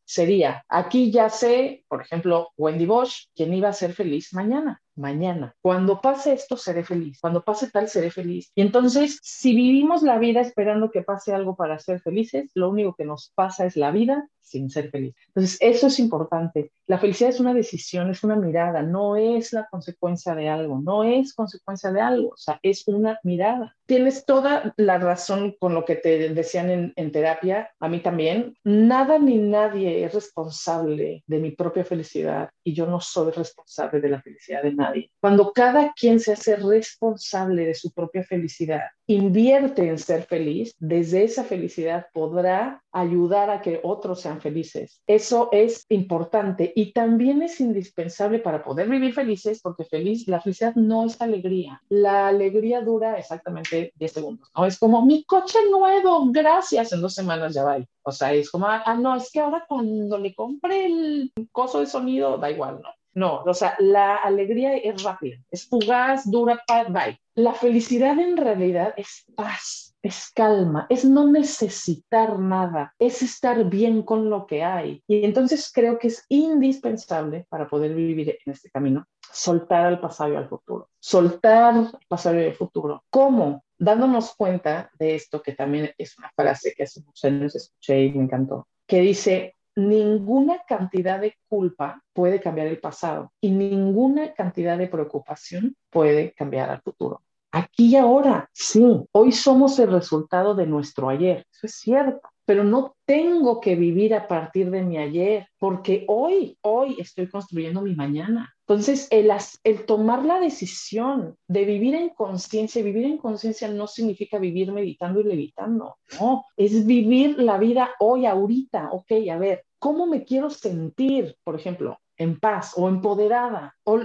[0.05, 5.55] sería, aquí ya sé, por ejemplo, Wendy Bosch, quién iba a ser feliz mañana mañana.
[5.61, 7.19] Cuando pase esto, seré feliz.
[7.21, 8.51] Cuando pase tal, seré feliz.
[8.55, 12.95] Y entonces, si vivimos la vida esperando que pase algo para ser felices, lo único
[12.95, 15.15] que nos pasa es la vida sin ser feliz.
[15.27, 16.71] Entonces, eso es importante.
[16.87, 21.05] La felicidad es una decisión, es una mirada, no es la consecuencia de algo, no
[21.05, 23.77] es consecuencia de algo, o sea, es una mirada.
[23.85, 28.55] Tienes toda la razón con lo que te decían en, en terapia, a mí también.
[28.63, 34.09] Nada ni nadie es responsable de mi propia felicidad y yo no soy responsable de
[34.09, 34.80] la felicidad de nadie
[35.19, 41.23] cuando cada quien se hace responsable de su propia felicidad, invierte en ser feliz, desde
[41.23, 45.01] esa felicidad podrá ayudar a que otros sean felices.
[45.07, 50.75] Eso es importante y también es indispensable para poder vivir felices porque feliz, la felicidad
[50.75, 51.81] no es alegría.
[51.89, 54.49] La alegría dura exactamente 10 segundos.
[54.55, 57.77] No es como mi coche nuevo, gracias, en dos semanas ya va.
[58.03, 61.85] O sea, es como, ah, no, es que ahora cuando le compre el coso de
[61.85, 62.89] sonido, da igual, ¿no?
[63.13, 67.19] No, o sea, la alegría es rápida, es fugaz, dura, bye.
[67.35, 74.03] La felicidad en realidad es paz, es calma, es no necesitar nada, es estar bien
[74.03, 75.03] con lo que hay.
[75.07, 80.33] Y entonces creo que es indispensable para poder vivir en este camino, soltar al pasado
[80.33, 83.03] y al futuro, soltar al pasado y al futuro.
[83.09, 83.63] ¿Cómo?
[83.77, 88.11] Dándonos cuenta de esto, que también es una frase que hace muchos años escuché y
[88.11, 94.77] me encantó, que dice, ninguna cantidad de culpa puede cambiar el pasado y ninguna cantidad
[94.77, 97.21] de preocupación puede cambiar al futuro.
[97.51, 102.63] Aquí y ahora, sí, hoy somos el resultado de nuestro ayer, eso es cierto, pero
[102.63, 107.95] no tengo que vivir a partir de mi ayer, porque hoy, hoy estoy construyendo mi
[107.95, 108.53] mañana.
[108.67, 109.31] Entonces, el,
[109.63, 115.19] el tomar la decisión de vivir en conciencia, vivir en conciencia no significa vivir meditando
[115.19, 120.49] y levitando, no, es vivir la vida hoy, ahorita, ok, a ver, ¿cómo me quiero
[120.49, 123.99] sentir, por ejemplo, en paz o empoderada o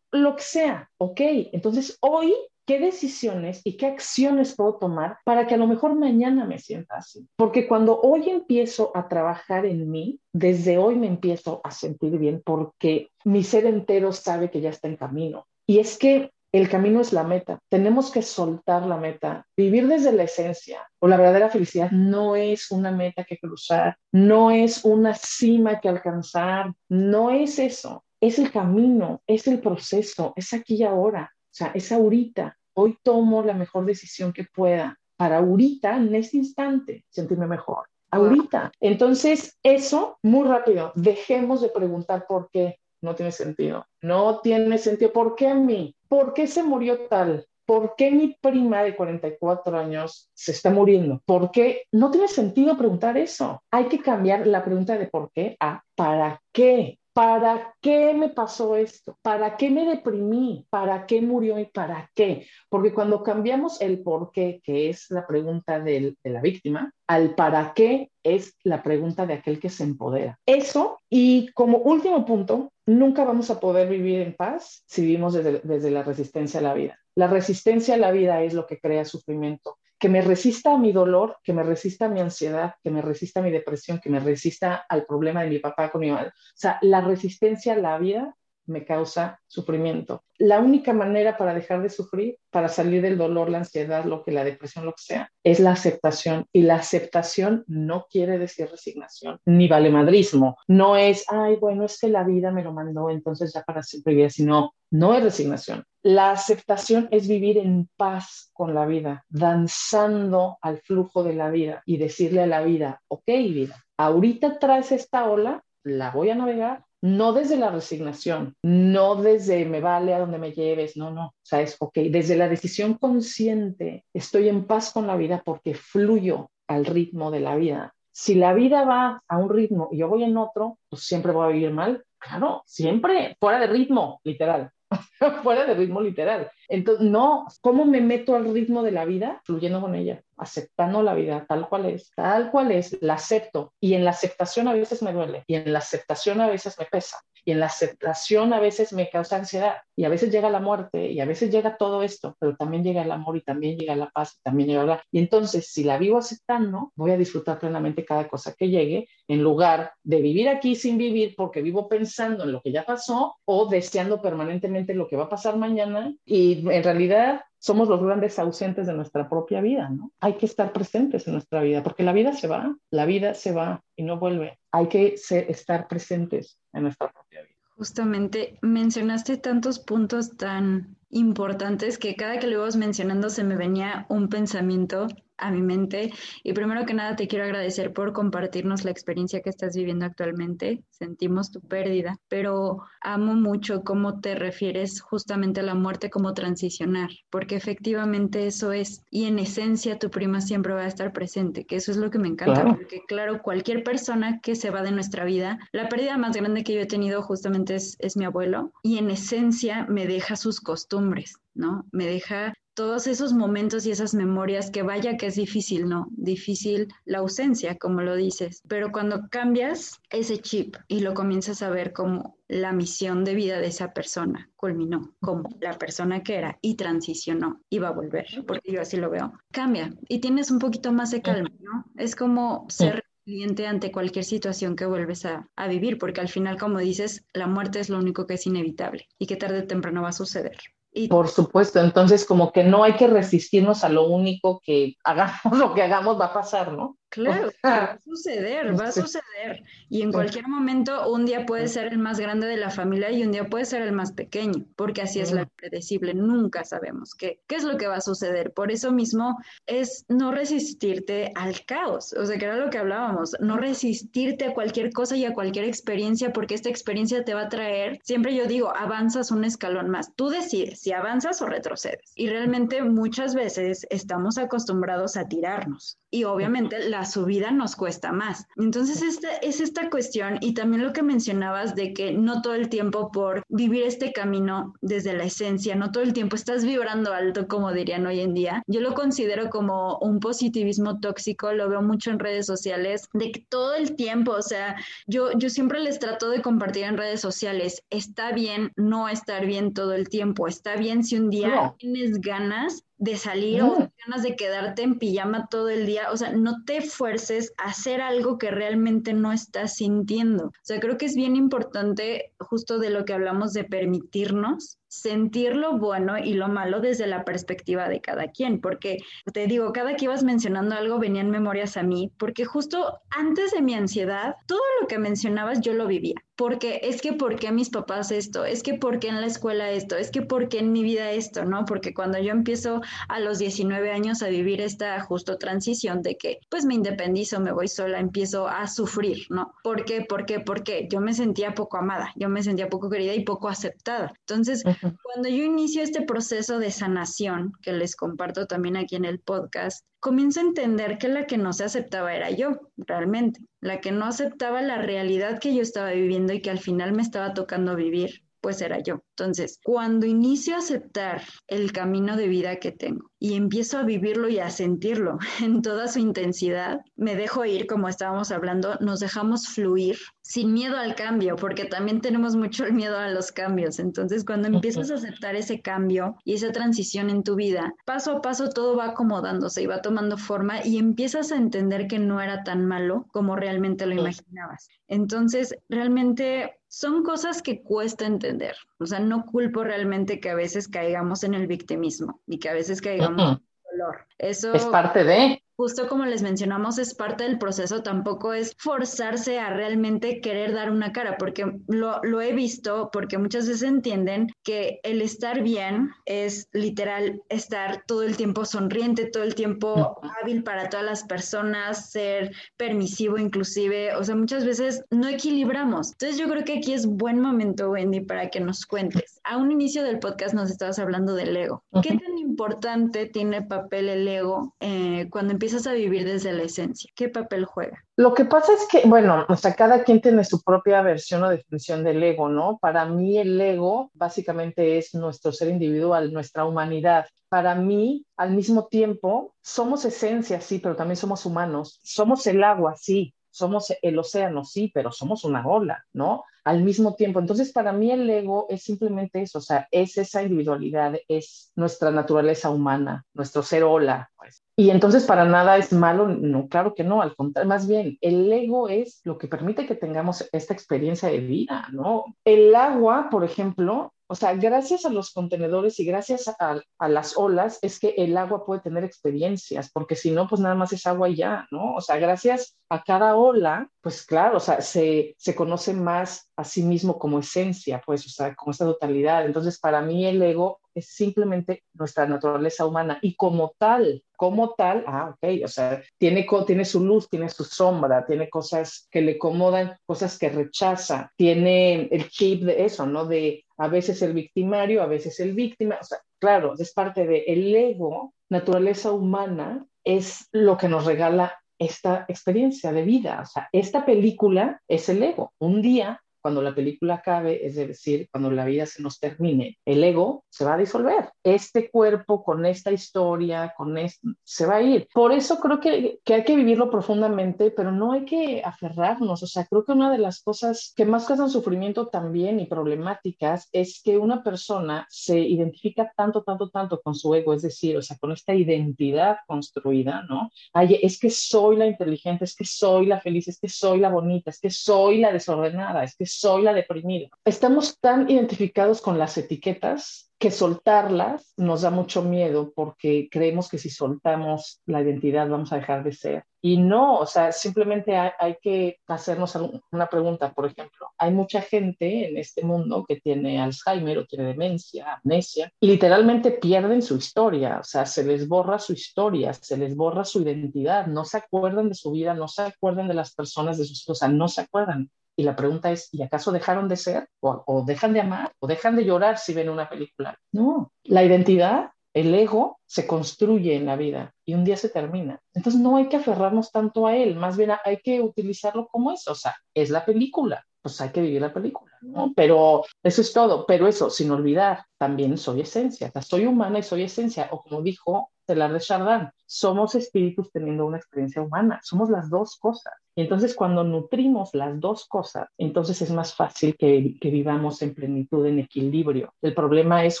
[0.12, 1.20] lo que sea, ok,
[1.52, 2.34] entonces hoy
[2.66, 6.96] qué decisiones y qué acciones puedo tomar para que a lo mejor mañana me sienta
[6.96, 7.26] así.
[7.36, 12.42] Porque cuando hoy empiezo a trabajar en mí, desde hoy me empiezo a sentir bien
[12.44, 15.46] porque mi ser entero sabe que ya está en camino.
[15.66, 17.58] Y es que el camino es la meta.
[17.68, 19.44] Tenemos que soltar la meta.
[19.56, 24.52] Vivir desde la esencia o la verdadera felicidad no es una meta que cruzar, no
[24.52, 28.04] es una cima que alcanzar, no es eso.
[28.20, 31.33] Es el camino, es el proceso, es aquí y ahora.
[31.54, 32.58] O sea, es ahorita.
[32.74, 37.86] Hoy tomo la mejor decisión que pueda para ahorita, en este instante, sentirme mejor.
[38.10, 38.72] Ahorita.
[38.80, 42.80] Entonces, eso, muy rápido, dejemos de preguntar por qué.
[43.02, 43.86] No tiene sentido.
[44.02, 45.12] No tiene sentido.
[45.12, 45.94] ¿Por qué a mí?
[46.08, 47.46] ¿Por qué se murió tal?
[47.64, 51.22] ¿Por qué mi prima de 44 años se está muriendo?
[51.24, 51.84] ¿Por qué?
[51.92, 53.62] No tiene sentido preguntar eso.
[53.70, 56.98] Hay que cambiar la pregunta de por qué a para qué.
[57.14, 59.16] ¿Para qué me pasó esto?
[59.22, 60.66] ¿Para qué me deprimí?
[60.68, 62.48] ¿Para qué murió y para qué?
[62.68, 67.72] Porque cuando cambiamos el por qué, que es la pregunta de la víctima, al para
[67.72, 70.40] qué es la pregunta de aquel que se empodera.
[70.44, 75.90] Eso, y como último punto, nunca vamos a poder vivir en paz si vivimos desde,
[75.92, 76.98] la resistencia a la vida.
[77.14, 80.92] La resistencia a la vida es lo que crea sufrimiento que me resista a mi
[80.92, 84.20] dolor, que me resista a mi ansiedad, que me resista a mi depresión, que me
[84.20, 86.28] resista al problema de mi papá con mi madre.
[86.28, 88.34] O sea, la resistencia a la vida
[88.66, 90.24] me causa sufrimiento.
[90.38, 94.32] La única manera para dejar de sufrir, para salir del dolor, la ansiedad, lo que
[94.32, 96.46] la depresión, lo que sea, es la aceptación.
[96.52, 100.56] Y la aceptación no quiere decir resignación, ni valemadrismo.
[100.66, 104.30] No es, ay, bueno, es que la vida me lo mandó, entonces ya para siempre
[104.30, 105.84] sino no es resignación.
[106.06, 111.82] La aceptación es vivir en paz con la vida, danzando al flujo de la vida
[111.86, 116.84] y decirle a la vida, ok, vida, ahorita traes esta ola, la voy a navegar,
[117.00, 121.34] no desde la resignación, no desde me vale a donde me lleves, no, no, o
[121.42, 126.50] sea, es ok, desde la decisión consciente, estoy en paz con la vida porque fluyo
[126.68, 127.94] al ritmo de la vida.
[128.12, 131.46] Si la vida va a un ritmo y yo voy en otro, pues siempre voy
[131.46, 132.04] a vivir mal.
[132.18, 134.70] Claro, siempre fuera de ritmo, literal.
[135.42, 136.50] fuera de ritmo literal.
[136.68, 139.40] Entonces, no, ¿cómo me meto al ritmo de la vida?
[139.44, 143.72] Fluyendo con ella, aceptando la vida tal cual es, tal cual es, la acepto.
[143.80, 146.86] Y en la aceptación a veces me duele, y en la aceptación a veces me
[146.86, 150.60] pesa, y en la aceptación a veces me causa ansiedad, y a veces llega la
[150.60, 153.96] muerte, y a veces llega todo esto, pero también llega el amor, y también llega
[153.96, 155.02] la paz, y también llega la...
[155.10, 159.42] Y entonces, si la vivo aceptando, voy a disfrutar plenamente cada cosa que llegue, en
[159.42, 163.66] lugar de vivir aquí sin vivir porque vivo pensando en lo que ya pasó o
[163.66, 168.86] deseando permanentemente lo que va a pasar mañana y en realidad somos los grandes ausentes
[168.86, 170.12] de nuestra propia vida, ¿no?
[170.20, 173.52] Hay que estar presentes en nuestra vida, porque la vida se va, la vida se
[173.52, 174.58] va y no vuelve.
[174.70, 175.14] Hay que
[175.48, 177.56] estar presentes en nuestra propia vida.
[177.78, 184.04] Justamente mencionaste tantos puntos tan importantes que cada que lo ibas mencionando se me venía
[184.10, 185.06] un pensamiento
[185.36, 186.12] a mi mente.
[186.42, 190.82] Y primero que nada te quiero agradecer por compartirnos la experiencia que estás viviendo actualmente.
[190.90, 197.10] Sentimos tu pérdida, pero amo mucho cómo te refieres justamente a la muerte como transicionar,
[197.30, 199.02] porque efectivamente eso es.
[199.10, 202.18] Y en esencia tu prima siempre va a estar presente, que eso es lo que
[202.18, 206.36] me encanta, porque claro, cualquier persona que se va de nuestra vida, la pérdida más
[206.36, 210.36] grande que yo he tenido justamente es, es mi abuelo, y en esencia me deja
[210.36, 211.38] sus costumbres.
[211.54, 211.86] ¿no?
[211.92, 216.08] Me deja todos esos momentos y esas memorias que vaya que es difícil, ¿no?
[216.10, 221.70] Difícil la ausencia, como lo dices, pero cuando cambias ese chip y lo comienzas a
[221.70, 226.58] ver como la misión de vida de esa persona culminó, como la persona que era
[226.60, 230.58] y transicionó y va a volver, porque yo así lo veo, cambia y tienes un
[230.58, 231.84] poquito más de calma, ¿no?
[231.96, 236.58] Es como ser resiliente ante cualquier situación que vuelves a, a vivir, porque al final,
[236.58, 240.02] como dices, la muerte es lo único que es inevitable y que tarde o temprano
[240.02, 240.56] va a suceder
[240.96, 241.08] Y...
[241.08, 245.74] Por supuesto, entonces como que no hay que resistirnos a lo único que hagamos, lo
[245.74, 246.96] que hagamos va a pasar, ¿no?
[247.14, 249.62] Claro, va a suceder, va a suceder.
[249.88, 253.22] Y en cualquier momento, un día puede ser el más grande de la familia y
[253.22, 256.12] un día puede ser el más pequeño, porque así es la predecible.
[256.12, 258.52] Nunca sabemos qué, qué es lo que va a suceder.
[258.52, 262.12] Por eso mismo es no resistirte al caos.
[262.14, 265.66] O sea, que era lo que hablábamos, no resistirte a cualquier cosa y a cualquier
[265.66, 270.12] experiencia, porque esta experiencia te va a traer, siempre yo digo, avanzas un escalón más.
[270.16, 272.12] Tú decides si avanzas o retrocedes.
[272.16, 275.98] Y realmente muchas veces estamos acostumbrados a tirarnos.
[276.14, 278.46] Y obviamente la su vida nos cuesta más.
[278.56, 282.68] Entonces, esta, es esta cuestión y también lo que mencionabas de que no todo el
[282.68, 287.48] tiempo por vivir este camino desde la esencia, no todo el tiempo estás vibrando alto,
[287.48, 288.62] como dirían hoy en día.
[288.68, 293.44] Yo lo considero como un positivismo tóxico, lo veo mucho en redes sociales, de que
[293.48, 294.76] todo el tiempo, o sea,
[295.08, 299.74] yo, yo siempre les trato de compartir en redes sociales, está bien no estar bien
[299.74, 303.88] todo el tiempo, está bien si un día tienes ganas de salir o mm.
[304.06, 306.10] ganas de quedarte en pijama todo el día.
[306.10, 310.46] O sea, no te fuerces a hacer algo que realmente no estás sintiendo.
[310.46, 315.56] O sea, creo que es bien importante justo de lo que hablamos de permitirnos sentir
[315.56, 318.98] lo bueno y lo malo desde la perspectiva de cada quien, porque
[319.32, 323.62] te digo, cada que ibas mencionando algo venían memorias a mí, porque justo antes de
[323.62, 327.70] mi ansiedad, todo lo que mencionabas yo lo vivía, porque es que por qué mis
[327.70, 330.72] papás esto, es que por qué en la escuela esto, es que por qué en
[330.72, 331.64] mi vida esto, ¿no?
[331.64, 336.40] Porque cuando yo empiezo a los 19 años a vivir esta justo transición de que
[336.48, 339.54] pues me independizo, me voy sola, empiezo a sufrir, ¿no?
[339.62, 340.02] ¿Por qué?
[340.02, 340.88] ¿Por qué?
[340.90, 344.12] Yo me sentía poco amada, yo me sentía poco querida y poco aceptada.
[344.20, 344.64] Entonces,
[345.02, 349.84] cuando yo inicio este proceso de sanación, que les comparto también aquí en el podcast,
[350.00, 354.04] comienzo a entender que la que no se aceptaba era yo, realmente, la que no
[354.04, 358.24] aceptaba la realidad que yo estaba viviendo y que al final me estaba tocando vivir
[358.44, 359.02] pues era yo.
[359.16, 364.28] Entonces, cuando inicio a aceptar el camino de vida que tengo y empiezo a vivirlo
[364.28, 369.48] y a sentirlo en toda su intensidad, me dejo ir, como estábamos hablando, nos dejamos
[369.48, 373.78] fluir sin miedo al cambio, porque también tenemos mucho el miedo a los cambios.
[373.78, 378.20] Entonces, cuando empiezas a aceptar ese cambio y esa transición en tu vida, paso a
[378.20, 382.44] paso todo va acomodándose y va tomando forma y empiezas a entender que no era
[382.44, 384.68] tan malo como realmente lo imaginabas.
[384.86, 388.56] Entonces, realmente son cosas que cuesta entender.
[388.80, 392.52] O sea, no culpo realmente que a veces caigamos en el victimismo y que a
[392.52, 394.06] veces caigamos en el dolor.
[394.18, 399.38] Eso es parte de justo como les mencionamos, es parte del proceso, tampoco es forzarse
[399.38, 404.28] a realmente querer dar una cara, porque lo, lo, he visto, porque muchas veces entienden
[404.42, 410.42] que el estar bien es literal estar todo el tiempo sonriente, todo el tiempo hábil
[410.42, 415.92] para todas las personas, ser permisivo inclusive, o sea, muchas veces no equilibramos.
[415.92, 419.20] Entonces yo creo que aquí es buen momento, Wendy, para que nos cuentes.
[419.24, 421.62] A un inicio del podcast nos estabas hablando del ego.
[421.82, 426.44] ¿Qué tan importante tiene papel el ego eh, cuando empieza empiezas a vivir desde la
[426.44, 426.90] esencia?
[426.96, 427.84] ¿Qué papel juega?
[427.96, 431.28] Lo que pasa es que, bueno, o sea, cada quien tiene su propia versión o
[431.28, 432.56] definición del ego, ¿no?
[432.62, 437.04] Para mí el ego básicamente es nuestro ser individual, nuestra humanidad.
[437.28, 441.78] Para mí, al mismo tiempo, somos esencia, sí, pero también somos humanos.
[441.82, 446.22] Somos el agua, sí, somos el océano, sí, pero somos una ola, ¿no?
[446.44, 447.18] Al mismo tiempo.
[447.18, 451.90] Entonces, para mí el ego es simplemente eso, o sea, es esa individualidad, es nuestra
[451.90, 454.44] naturaleza humana, nuestro ser ola, pues.
[454.56, 458.32] Y entonces para nada es malo, no, claro que no, al contrario, más bien, el
[458.32, 462.04] ego es lo que permite que tengamos esta experiencia de vida, ¿no?
[462.24, 467.16] El agua, por ejemplo, o sea, gracias a los contenedores y gracias a, a, las
[467.16, 470.86] olas es que el agua puede tener experiencias, porque si no, pues nada más es
[470.86, 471.74] agua y ya, ¿no?
[471.74, 476.42] O sea, gracias a cada ola, pues claro, o sea, se, se conoce más a
[476.42, 479.24] sí mismo como esencia, pues, o sea, como esta totalidad.
[479.24, 484.84] Entonces, para mí el ego es simplemente nuestra naturaleza humana y como tal, como tal,
[484.88, 489.12] ah, ok, o sea, tiene, tiene su luz, tiene su sombra, tiene cosas que le
[489.12, 493.06] acomodan, cosas que rechaza, tiene el chip de eso, ¿no?
[493.06, 497.18] De a veces el victimario, a veces el víctima, o sea, claro, es parte de
[497.28, 503.20] el ego, naturaleza humana, es lo que nos regala esta experiencia de vida.
[503.22, 505.32] O sea, esta película es el ego.
[505.38, 509.84] Un día cuando la película acabe, es decir, cuando la vida se nos termine, el
[509.84, 511.10] ego se va a disolver.
[511.22, 514.88] Este cuerpo con esta historia, con esto, se va a ir.
[514.94, 519.22] Por eso creo que, que hay que vivirlo profundamente, pero no hay que aferrarnos.
[519.22, 523.50] O sea, creo que una de las cosas que más causan sufrimiento también y problemáticas
[523.52, 527.82] es que una persona se identifica tanto, tanto, tanto con su ego, es decir, o
[527.82, 530.30] sea, con esta identidad construida, ¿no?
[530.54, 533.90] Ay, es que soy la inteligente, es que soy la feliz, es que soy la
[533.90, 537.08] bonita, es que soy la desordenada, es que soy la deprimida.
[537.24, 543.58] Estamos tan identificados con las etiquetas que soltarlas nos da mucho miedo porque creemos que
[543.58, 546.24] si soltamos la identidad vamos a dejar de ser.
[546.40, 549.34] Y no, o sea, simplemente hay, que hacernos
[549.72, 550.88] una pregunta, por ejemplo.
[550.98, 556.32] Hay mucha gente en este mundo que tiene Alzheimer o tiene demencia, amnesia, y literalmente
[556.32, 560.86] pierden su historia, o sea, se les borra su historia, se les borra su identidad,
[560.86, 563.94] no se acuerdan de su vida, no se acuerdan de las personas de sus o
[563.94, 564.90] sea, no se acuerdan.
[565.16, 567.08] Y la pregunta es, ¿y acaso dejaron de ser?
[567.20, 568.32] ¿O, dejan de amar?
[568.40, 570.18] ¿O dejan de llorar si ven una película?
[570.32, 575.20] No, la identidad, el ego, se construye en la vida y un día se termina.
[575.32, 579.06] Entonces no hay que aferrarnos tanto a él, más bien hay que utilizarlo como es,
[579.06, 582.12] o sea, es la película, pues hay que vivir la película, ¿no?
[582.16, 586.58] Pero eso es todo, pero eso, sin olvidar, también soy esencia, o sea, soy humana
[586.58, 591.60] y soy esencia, o como dijo Telar de Chardin, somos espíritus teniendo una experiencia humana,
[591.62, 592.72] somos las dos cosas.
[592.96, 597.74] Y entonces cuando nutrimos las dos cosas, entonces es más fácil que, que, vivamos en
[597.74, 599.12] plenitud, en equilibrio.
[599.20, 600.00] El problema es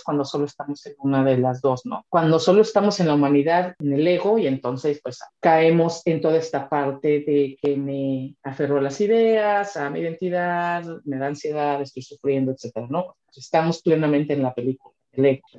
[0.00, 2.04] cuando solo estamos en una de las dos, ¿no?
[2.08, 6.36] Cuando solo estamos en la humanidad, en el ego, y entonces pues caemos en toda
[6.36, 11.82] esta parte de que me aferro a las ideas, a mi identidad, me da ansiedad,
[11.82, 13.16] estoy sufriendo, etcétera, ¿no?
[13.34, 14.93] Estamos plenamente en la película.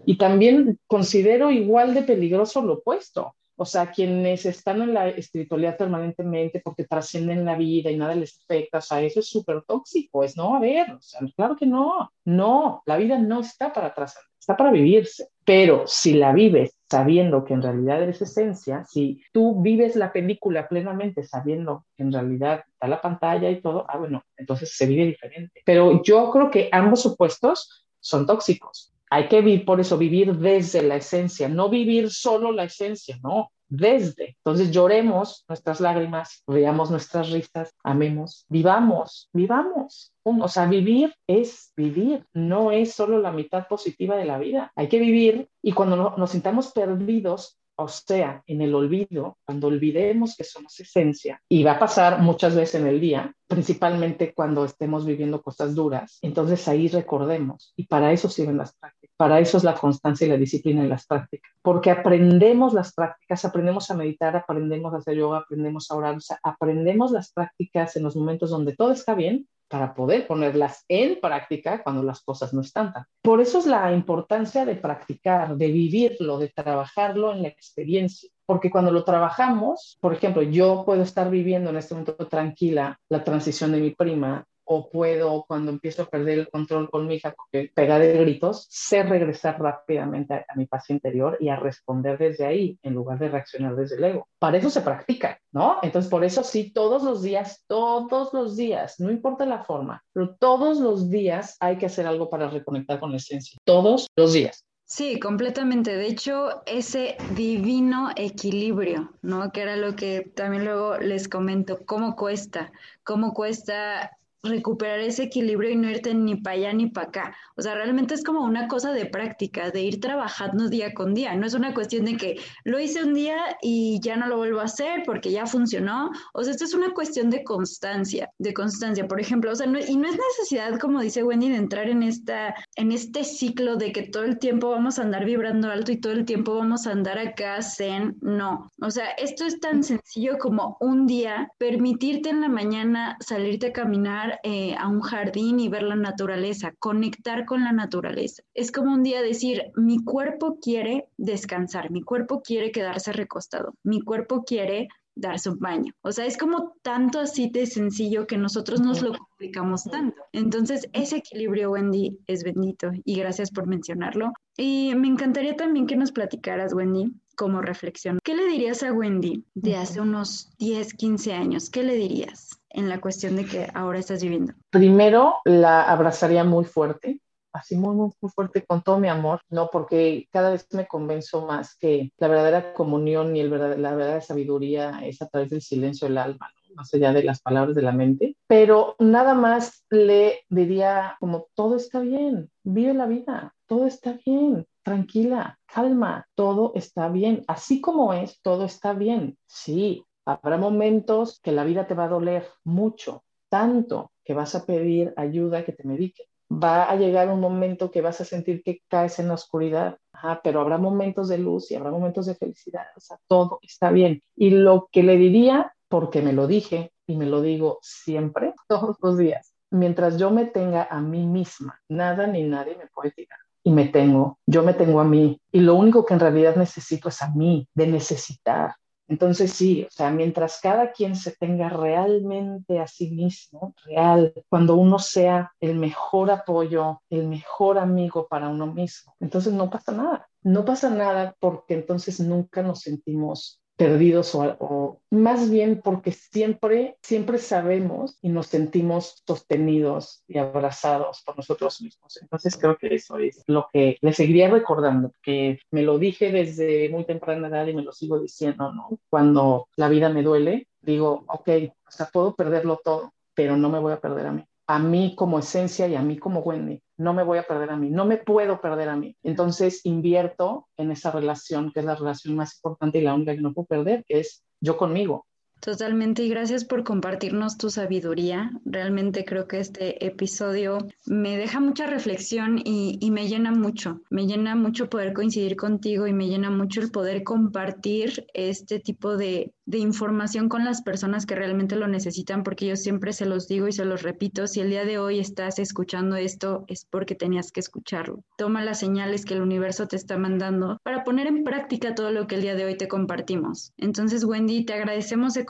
[0.05, 3.35] Y también considero igual de peligroso lo opuesto.
[3.57, 8.37] O sea, quienes están en la espiritualidad permanentemente porque trascienden la vida y nada les
[8.37, 11.65] afecta, o sea, eso es súper tóxico, es no, a ver, o sea, claro que
[11.65, 16.75] no, no, la vida no está para trascender, está para vivirse, pero si la vives
[16.89, 22.11] sabiendo que en realidad eres esencia, si tú vives la película plenamente sabiendo que en
[22.11, 25.61] realidad está la pantalla y todo, ah, bueno, entonces se vive diferente.
[25.65, 28.94] Pero yo creo que ambos opuestos son tóxicos.
[29.15, 33.49] Hay que vivir, por eso vivir desde la esencia, no vivir solo la esencia, no,
[33.69, 34.35] desde.
[34.43, 40.11] Entonces lloremos nuestras lágrimas, veamos nuestras risas, amemos, vivamos, vivamos.
[40.25, 44.73] O sea, vivir es vivir, no es solo la mitad positiva de la vida.
[44.75, 50.35] Hay que vivir y cuando nos sintamos perdidos, o sea, en el olvido, cuando olvidemos
[50.35, 55.05] que somos esencia, y va a pasar muchas veces en el día, principalmente cuando estemos
[55.05, 59.63] viviendo cosas duras, entonces ahí recordemos, y para eso sirven las prácticas, para eso es
[59.63, 64.35] la constancia y la disciplina en las prácticas, porque aprendemos las prácticas, aprendemos a meditar,
[64.35, 68.49] aprendemos a hacer yoga, aprendemos a orar, o sea, aprendemos las prácticas en los momentos
[68.49, 73.05] donde todo está bien, para poder ponerlas en práctica cuando las cosas no están tan.
[73.21, 78.29] Por eso es la importancia de practicar, de vivirlo, de trabajarlo en la experiencia.
[78.45, 83.23] Porque cuando lo trabajamos, por ejemplo, yo puedo estar viviendo en este momento tranquila la
[83.23, 87.35] transición de mi prima o puedo, cuando empiezo a perder el control con mi hija,
[87.73, 92.79] pegar de gritos, sé regresar rápidamente a, mi paz interior y a responder desde ahí,
[92.83, 94.27] en lugar de reaccionar desde el ego.
[94.39, 95.77] Para eso se practica, ¿no?
[95.81, 100.35] Entonces, por eso sí, todos los días, todos los días, no importa la forma, pero
[100.35, 103.57] todos los días hay que hacer algo para reconectar con la esencia.
[103.63, 104.65] Todos los días.
[104.87, 105.95] Sí, completamente.
[105.95, 109.51] De hecho, ese divino equilibrio, ¿no?
[109.51, 112.71] Que era lo que también luego les comento, cómo cuesta,
[113.03, 114.11] cómo cuesta
[114.45, 117.35] recuperar ese equilibrio y no irte ni para allá ni para acá.
[117.55, 121.35] O sea, realmente es como una cosa de práctica, de ir trabajando día con día.
[121.35, 124.59] No es una cuestión de que lo hice un día y ya no lo vuelvo
[124.59, 126.11] a hacer porque ya funcionó.
[126.33, 129.07] O sea, esto es una cuestión de constancia, de constancia.
[129.07, 132.55] Por ejemplo, o sea, y no es necesidad, como dice Wendy, de entrar en, esta,
[132.75, 136.13] en este ciclo de que todo el tiempo vamos a andar vibrando alto y todo
[136.13, 138.17] el tiempo vamos a andar acá zen.
[138.21, 138.71] No.
[138.81, 143.73] O sea, esto es tan sencillo como un día permitirte en la mañana salirte a
[143.73, 148.43] caminar eh, a un jardín y ver la naturaleza, conectar con la naturaleza.
[148.53, 154.01] Es como un día decir, mi cuerpo quiere descansar, mi cuerpo quiere quedarse recostado, mi
[154.01, 155.93] cuerpo quiere darse un baño.
[156.01, 160.21] O sea, es como tanto así de sencillo que nosotros nos lo complicamos tanto.
[160.31, 164.33] Entonces, ese equilibrio, Wendy, es bendito y gracias por mencionarlo.
[164.57, 168.19] Y me encantaría también que nos platicaras, Wendy, como reflexión.
[168.23, 171.69] ¿Qué le dirías a Wendy de hace unos 10, 15 años?
[171.69, 172.59] ¿Qué le dirías?
[172.75, 174.53] en la cuestión de que ahora estás viviendo?
[174.69, 177.21] Primero, la abrazaría muy fuerte,
[177.55, 179.69] así muy, muy, muy fuerte con todo mi amor, ¿no?
[179.71, 183.57] Porque cada vez me convenzo más que la verdadera comunión y el la
[183.95, 186.75] verdadera sabiduría es a través del silencio del alma, ¿no?
[186.75, 191.77] más allá de las palabras de la mente, pero nada más le diría como todo
[191.77, 198.13] está bien, vive la vida, todo está bien, tranquila, calma, todo está bien, así como
[198.13, 203.23] es, todo está bien, sí, Habrá momentos que la vida te va a doler mucho,
[203.47, 206.27] tanto que vas a pedir ayuda que te medique.
[206.51, 209.97] Va a llegar un momento que vas a sentir que caes en la oscuridad,
[210.43, 212.85] pero habrá momentos de luz y habrá momentos de felicidad.
[212.95, 214.21] O sea, todo está bien.
[214.35, 218.97] Y lo que le diría, porque me lo dije y me lo digo siempre, todos
[219.01, 223.39] los días, mientras yo me tenga a mí misma, nada ni nadie me puede tirar.
[223.63, 225.41] Y me tengo, yo me tengo a mí.
[225.51, 228.75] Y lo único que en realidad necesito es a mí, de necesitar.
[229.07, 234.75] Entonces sí, o sea, mientras cada quien se tenga realmente a sí mismo, real, cuando
[234.75, 240.27] uno sea el mejor apoyo, el mejor amigo para uno mismo, entonces no pasa nada.
[240.41, 247.37] No pasa nada porque entonces nunca nos sentimos perdidos o, más bien porque siempre, siempre
[247.37, 252.17] sabemos y nos sentimos sostenidos y abrazados por nosotros mismos.
[252.21, 256.89] Entonces creo que eso es lo que le seguiría recordando, que me lo dije desde
[256.89, 258.89] muy temprana edad y me lo sigo diciendo, ¿no?
[259.09, 261.49] Cuando la vida me duele, digo, ok,
[261.89, 265.39] sea, puedo perderlo todo, pero no me voy a perder a mí a mí como
[265.39, 266.81] esencia y a mí como Wendy.
[266.97, 269.15] No me voy a perder a mí, no me puedo perder a mí.
[269.23, 273.41] Entonces invierto en esa relación, que es la relación más importante y la única que
[273.41, 275.25] no puedo perder, que es yo conmigo.
[275.59, 278.51] Totalmente y gracias por compartirnos tu sabiduría.
[278.65, 280.77] Realmente creo que este episodio
[281.07, 284.01] me deja mucha reflexión y, me llena mucho.
[284.09, 289.17] Me llena mucho poder coincidir contigo y me llena mucho el poder compartir este tipo
[289.17, 293.47] de, de información con las personas que realmente lo necesitan, porque yo siempre se los
[293.47, 297.15] digo y se los repito, si el día de hoy estás escuchando esto es porque
[297.15, 298.23] tenías que escucharlo.
[298.37, 302.27] Toma las señales que el universo te está mandando para poner en práctica todo lo
[302.27, 303.73] que el día de hoy te compartimos.
[303.77, 305.45] Entonces, Wendy, te agradecemos de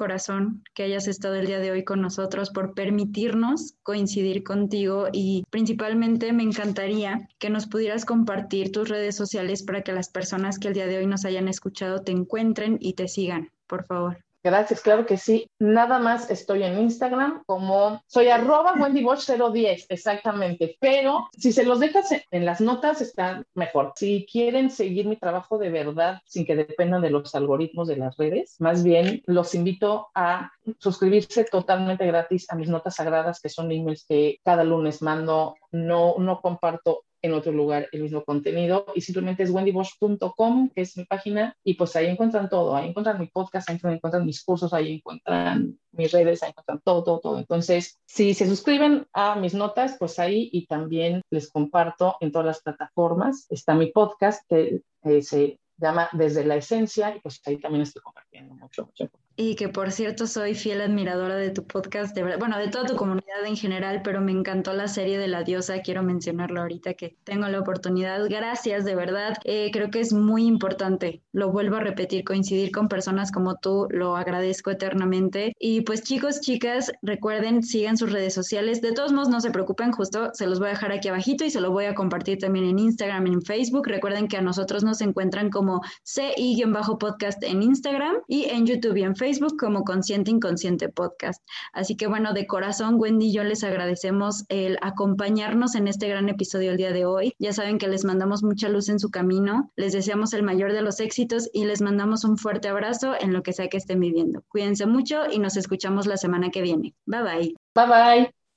[0.74, 6.34] que hayas estado el día de hoy con nosotros por permitirnos coincidir contigo y principalmente
[6.34, 10.74] me encantaría que nos pudieras compartir tus redes sociales para que las personas que el
[10.74, 14.25] día de hoy nos hayan escuchado te encuentren y te sigan por favor.
[14.46, 15.50] Gracias, claro que sí.
[15.58, 20.78] Nada más estoy en Instagram como soy arroba wendybosch010, exactamente.
[20.80, 23.94] Pero si se los dejas en las notas está mejor.
[23.96, 28.18] Si quieren seguir mi trabajo de verdad sin que dependan de los algoritmos de las
[28.18, 33.72] redes, más bien los invito a suscribirse totalmente gratis a mis notas sagradas, que son
[33.72, 35.56] emails que cada lunes mando.
[35.72, 40.96] No, no comparto en otro lugar el mismo contenido y simplemente es wendybosch.com, que es
[40.96, 44.74] mi página, y pues ahí encuentran todo, ahí encuentran mi podcast, ahí encuentran mis cursos,
[44.74, 47.40] ahí encuentran mis redes, ahí encuentran todo, todo, todo.
[47.40, 52.46] Entonces, si se suscriben a mis notas, pues ahí y también les comparto en todas
[52.46, 53.48] las plataformas.
[53.50, 54.84] Está mi podcast que
[55.22, 59.10] se llama Desde la Esencia y pues ahí también estoy compartiendo mucho, mucho.
[59.38, 62.96] Y que por cierto soy fiel admiradora de tu podcast, de bueno, de toda tu
[62.96, 67.18] comunidad en general, pero me encantó la serie de la diosa, quiero mencionarlo ahorita que
[67.26, 68.26] tengo la oportunidad.
[68.30, 69.36] Gracias, de verdad.
[69.44, 73.88] Eh, creo que es muy importante, lo vuelvo a repetir, coincidir con personas como tú,
[73.90, 75.54] lo agradezco eternamente.
[75.60, 78.82] Y pues chicos, chicas, recuerden, sigan sus redes sociales.
[78.82, 81.50] De todos modos, no se preocupen, justo se los voy a dejar aquí abajito y
[81.50, 83.86] se lo voy a compartir también en Instagram en Facebook.
[83.86, 89.16] Recuerden que a nosotros nos encuentran como CI-podcast en Instagram y en YouTube y en
[89.16, 91.42] Facebook Facebook como Consciente Inconsciente Podcast.
[91.74, 96.30] Así que bueno, de corazón, Wendy y yo les agradecemos el acompañarnos en este gran
[96.30, 97.34] episodio el día de hoy.
[97.40, 100.84] Ya saben que les mandamos mucha luz en su camino, les deseamos el mayor de
[100.84, 104.44] los éxitos y les mandamos un fuerte abrazo en lo que sea que estén viviendo.
[104.48, 106.94] Cuídense mucho y nos escuchamos la semana que viene.
[107.08, 107.56] Bye bye.
[107.74, 108.45] Bye bye.